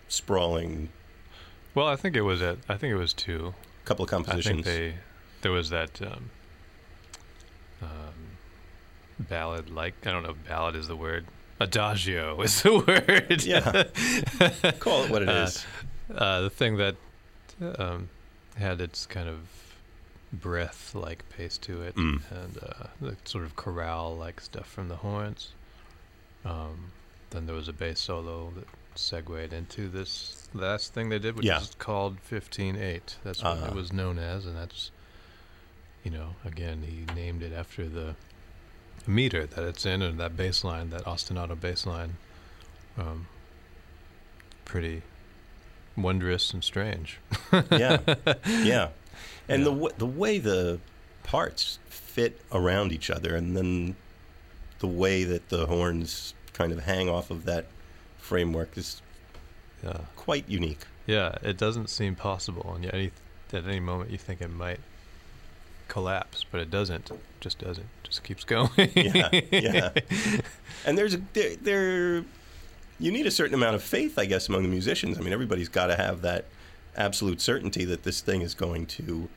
sprawling 0.07 0.89
Well, 1.73 1.87
I 1.87 1.95
think 1.95 2.15
it 2.15 2.21
was 2.21 2.41
at. 2.41 2.57
I 2.69 2.77
think 2.77 2.91
it 2.93 2.97
was 2.97 3.13
two. 3.13 3.53
A 3.83 3.87
couple 3.87 4.05
of 4.05 4.13
I 4.13 4.17
think 4.17 4.27
compositions. 4.27 4.65
they 4.65 4.95
there 5.41 5.51
was 5.51 5.69
that 5.69 5.99
um, 6.01 6.29
um, 7.81 8.37
ballad. 9.19 9.69
Like 9.69 9.95
I 10.05 10.11
don't 10.11 10.23
know, 10.23 10.31
if 10.31 10.47
ballad 10.47 10.75
is 10.75 10.87
the 10.87 10.95
word. 10.95 11.25
Adagio 11.59 12.39
is 12.41 12.61
the 12.61 12.73
word. 12.87 13.43
Yeah. 13.43 14.71
Call 14.79 15.03
it 15.05 15.09
what 15.11 15.21
it 15.23 15.29
is. 15.29 15.65
Uh, 16.09 16.13
uh, 16.13 16.41
the 16.41 16.49
thing 16.49 16.77
that 16.77 16.95
um, 17.79 18.09
had 18.57 18.79
its 18.81 19.05
kind 19.05 19.27
of 19.27 19.39
breath-like 20.33 21.27
pace 21.29 21.57
to 21.59 21.81
it, 21.81 21.95
Mm. 21.95 22.21
and 22.31 22.57
uh, 22.61 22.87
the 23.01 23.15
sort 23.25 23.43
of 23.45 23.55
chorale-like 23.55 24.41
stuff 24.41 24.67
from 24.67 24.87
the 24.89 24.97
horns. 24.97 25.51
Um, 26.45 26.91
then 27.31 27.45
there 27.45 27.55
was 27.55 27.67
a 27.67 27.73
bass 27.73 27.99
solo 27.99 28.51
that 28.55 28.65
segued 28.95 29.53
into 29.53 29.87
this 29.89 30.47
last 30.53 30.93
thing 30.93 31.09
they 31.09 31.19
did, 31.19 31.35
which 31.35 31.45
Yeah. 31.45 31.59
is 31.61 31.75
called 31.79 32.17
15-8. 32.29 33.17
That's 33.23 33.43
what 33.43 33.57
Uh-huh. 33.57 33.67
it 33.67 33.73
was 33.73 33.91
known 33.93 34.17
as, 34.19 34.45
and 34.45 34.55
that's, 34.57 34.91
you 36.03 36.11
know, 36.11 36.35
again, 36.45 36.83
he 36.83 37.13
named 37.13 37.41
it 37.41 37.53
after 37.53 37.87
the 37.87 38.15
meter 39.07 39.45
that 39.45 39.63
it's 39.63 39.85
in 39.85 40.01
and 40.01 40.19
that 40.19 40.35
bass 40.37 40.63
line, 40.63 40.89
that 40.91 41.03
ostinato 41.05 41.59
bass 41.59 41.85
line. 41.85 42.17
Um, 42.97 43.27
pretty 44.65 45.01
wondrous 45.95 46.53
and 46.53 46.63
strange. 46.63 47.19
yeah, 47.71 47.99
yeah, 48.47 48.89
and 49.47 49.65
the 49.65 49.71
w- 49.71 49.93
the 49.97 50.05
way 50.05 50.37
the 50.39 50.79
parts 51.23 51.79
fit 51.87 52.41
around 52.51 52.91
each 52.91 53.09
other, 53.09 53.35
and 53.35 53.55
then 53.55 53.95
the 54.79 54.87
way 54.87 55.23
that 55.23 55.49
the 55.49 55.65
horns 55.67 56.33
kind 56.53 56.71
of 56.71 56.79
hang 56.79 57.09
off 57.09 57.29
of 57.31 57.45
that 57.45 57.65
framework 58.17 58.77
is 58.77 59.01
Yeah. 59.83 60.01
quite 60.15 60.47
unique. 60.49 60.81
Yeah, 61.05 61.35
it 61.41 61.57
doesn't 61.57 61.89
seem 61.89 62.15
possible, 62.15 62.73
and 62.75 62.83
yet 62.83 62.93
any, 62.93 63.11
at 63.53 63.65
any 63.65 63.79
moment 63.79 64.09
you 64.11 64.17
think 64.17 64.41
it 64.41 64.49
might 64.49 64.79
collapse, 65.87 66.45
but 66.49 66.61
it 66.61 66.69
doesn't. 66.69 67.11
Just 67.39 67.59
doesn't. 67.59 67.87
Just 68.03 68.23
keeps 68.23 68.43
going. 68.55 68.69
Yeah, 68.95 69.29
yeah. 69.51 69.91
And 70.85 70.97
there's 70.97 71.15
a, 71.15 71.21
there, 71.33 71.55
there, 71.57 72.23
you 72.99 73.11
need 73.11 73.25
a 73.25 73.31
certain 73.31 73.53
amount 73.53 73.75
of 73.75 73.83
faith, 73.83 74.17
I 74.17 74.25
guess, 74.25 74.47
among 74.47 74.63
the 74.63 74.69
musicians. 74.69 75.17
I 75.17 75.21
mean, 75.21 75.33
everybody's 75.33 75.67
got 75.67 75.87
to 75.87 75.97
have 75.97 76.21
that 76.21 76.45
absolute 76.95 77.41
certainty 77.41 77.83
that 77.85 78.03
this 78.03 78.21
thing 78.21 78.41
is 78.41 78.53
going 78.53 78.85
to 78.85 79.27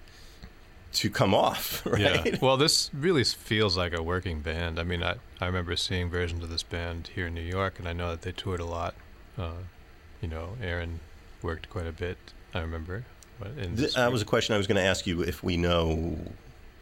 to 0.92 1.10
come 1.10 1.34
off, 1.34 1.84
right? 1.86 2.26
Yeah. 2.26 2.36
Well, 2.40 2.56
this 2.56 2.90
really 2.92 3.24
feels 3.24 3.76
like 3.76 3.96
a 3.96 4.02
working 4.02 4.40
band. 4.40 4.78
I 4.78 4.84
mean, 4.84 5.02
I, 5.02 5.16
I 5.40 5.46
remember 5.46 5.76
seeing 5.76 6.10
versions 6.10 6.42
of 6.42 6.50
this 6.50 6.62
band 6.62 7.10
here 7.14 7.28
in 7.28 7.34
New 7.34 7.40
York, 7.42 7.78
and 7.78 7.88
I 7.88 7.92
know 7.92 8.10
that 8.10 8.22
they 8.22 8.32
toured 8.32 8.60
a 8.60 8.64
lot. 8.66 8.94
Uh, 9.38 9.62
you 10.20 10.28
know, 10.28 10.56
Aaron 10.62 11.00
worked 11.42 11.70
quite 11.70 11.86
a 11.86 11.92
bit. 11.92 12.18
I 12.52 12.60
remember. 12.60 13.04
But 13.40 13.58
in 13.58 13.76
Th- 13.76 13.94
that 13.94 14.12
was 14.12 14.22
a 14.22 14.26
question 14.26 14.54
I 14.54 14.58
was 14.58 14.66
going 14.66 14.76
to 14.76 14.86
ask 14.86 15.06
you 15.06 15.22
if 15.22 15.42
we 15.42 15.56
know 15.56 16.16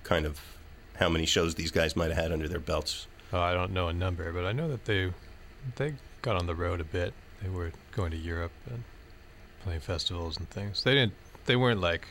kind 0.03 0.27
of 0.27 0.41
how 0.97 1.09
many 1.09 1.25
shows 1.25 1.55
these 1.55 1.71
guys 1.71 1.97
might 1.97 2.11
have 2.11 2.17
had 2.17 2.33
under 2.33 2.49
their 2.49 2.61
belts. 2.61 3.07
Oh, 3.33 3.41
I 3.41 3.55
don't 3.55 3.73
know 3.73 3.89
a 3.89 3.93
number, 3.93 4.33
but 4.33 4.45
I 4.45 4.53
know 4.53 4.69
that 4.69 4.85
they 4.85 5.13
they 5.77 5.95
got 6.23 6.37
on 6.37 6.47
the 6.47 6.55
road 6.55 6.81
a 6.81 6.85
bit. 6.85 7.15
They 7.43 7.49
were 7.49 7.73
going 7.93 8.11
to 8.11 8.17
Europe 8.17 8.53
and 8.69 8.83
playing 9.63 9.81
festivals 9.81 10.37
and 10.37 10.51
things. 10.51 10.83
They 10.83 10.95
didn't. 10.95 11.15
They 11.47 11.57
weren't 11.57 11.81
like 11.81 12.09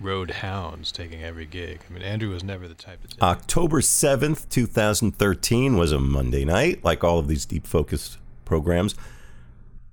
road 0.00 0.30
hounds 0.30 0.92
taking 0.92 1.22
every 1.22 1.46
gig. 1.46 1.80
I 1.88 1.92
mean, 1.92 2.02
Andrew 2.02 2.30
was 2.30 2.44
never 2.44 2.68
the 2.68 2.74
type 2.74 3.00
to 3.02 3.08
take. 3.08 3.22
October 3.22 3.80
7th, 3.80 4.48
2013 4.50 5.76
was 5.76 5.92
a 5.92 5.98
Monday 5.98 6.44
night, 6.44 6.84
like 6.84 7.02
all 7.02 7.18
of 7.18 7.28
these 7.28 7.46
deep 7.46 7.66
focused 7.66 8.18
programs. 8.44 8.94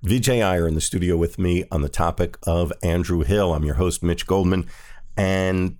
Vijay 0.04 0.44
Iyer 0.44 0.68
in 0.68 0.74
the 0.74 0.82
studio 0.82 1.16
with 1.16 1.38
me 1.38 1.64
on 1.72 1.80
the 1.80 1.88
topic 1.88 2.36
of 2.42 2.70
Andrew 2.82 3.22
Hill. 3.22 3.54
I'm 3.54 3.64
your 3.64 3.76
host, 3.76 4.02
Mitch 4.02 4.26
Goldman, 4.26 4.66
and 5.16 5.78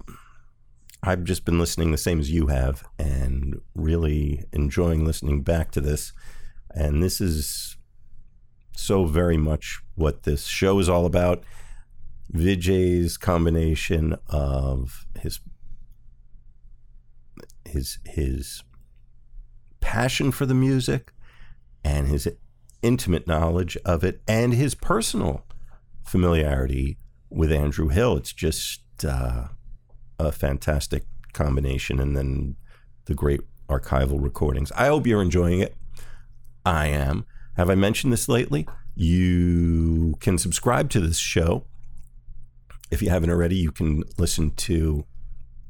I've 1.02 1.24
just 1.24 1.44
been 1.44 1.58
listening 1.58 1.90
the 1.90 1.98
same 1.98 2.20
as 2.20 2.30
you 2.30 2.46
have 2.46 2.84
and 2.98 3.60
really 3.74 4.46
enjoying 4.50 5.04
listening 5.04 5.42
back 5.42 5.72
to 5.72 5.80
this. 5.82 6.14
And 6.70 7.02
this 7.02 7.20
is 7.20 7.76
so 8.74 9.04
very 9.04 9.36
much 9.36 9.82
what 9.94 10.22
this 10.22 10.46
show 10.46 10.78
is 10.78 10.88
all 10.88 11.04
about. 11.04 11.44
Vijay's 12.32 13.18
combination 13.18 14.16
of 14.30 15.04
his 15.20 15.40
his 17.66 17.98
his 18.06 18.62
passion 19.82 20.32
for 20.32 20.46
the 20.46 20.54
music 20.54 21.12
and 21.84 22.08
his 22.08 22.26
intimate 22.84 23.26
knowledge 23.26 23.76
of 23.84 24.04
it 24.04 24.22
and 24.28 24.54
his 24.54 24.74
personal 24.74 25.44
familiarity 26.04 26.98
with 27.30 27.50
Andrew 27.50 27.88
Hill. 27.88 28.16
It's 28.16 28.32
just 28.32 28.82
uh, 29.04 29.48
a 30.18 30.30
fantastic 30.30 31.04
combination, 31.32 31.98
and 31.98 32.16
then 32.16 32.56
the 33.06 33.14
great 33.14 33.40
archival 33.68 34.22
recordings. 34.22 34.70
I 34.72 34.86
hope 34.86 35.06
you're 35.06 35.22
enjoying 35.22 35.60
it. 35.60 35.74
I 36.64 36.86
am. 36.88 37.26
Have 37.56 37.70
I 37.70 37.74
mentioned 37.74 38.12
this 38.12 38.28
lately? 38.28 38.68
You 38.94 40.14
can 40.20 40.38
subscribe 40.38 40.90
to 40.90 41.00
this 41.00 41.18
show. 41.18 41.64
If 42.90 43.02
you 43.02 43.10
haven't 43.10 43.30
already, 43.30 43.56
you 43.56 43.72
can 43.72 44.04
listen 44.18 44.50
to 44.52 45.04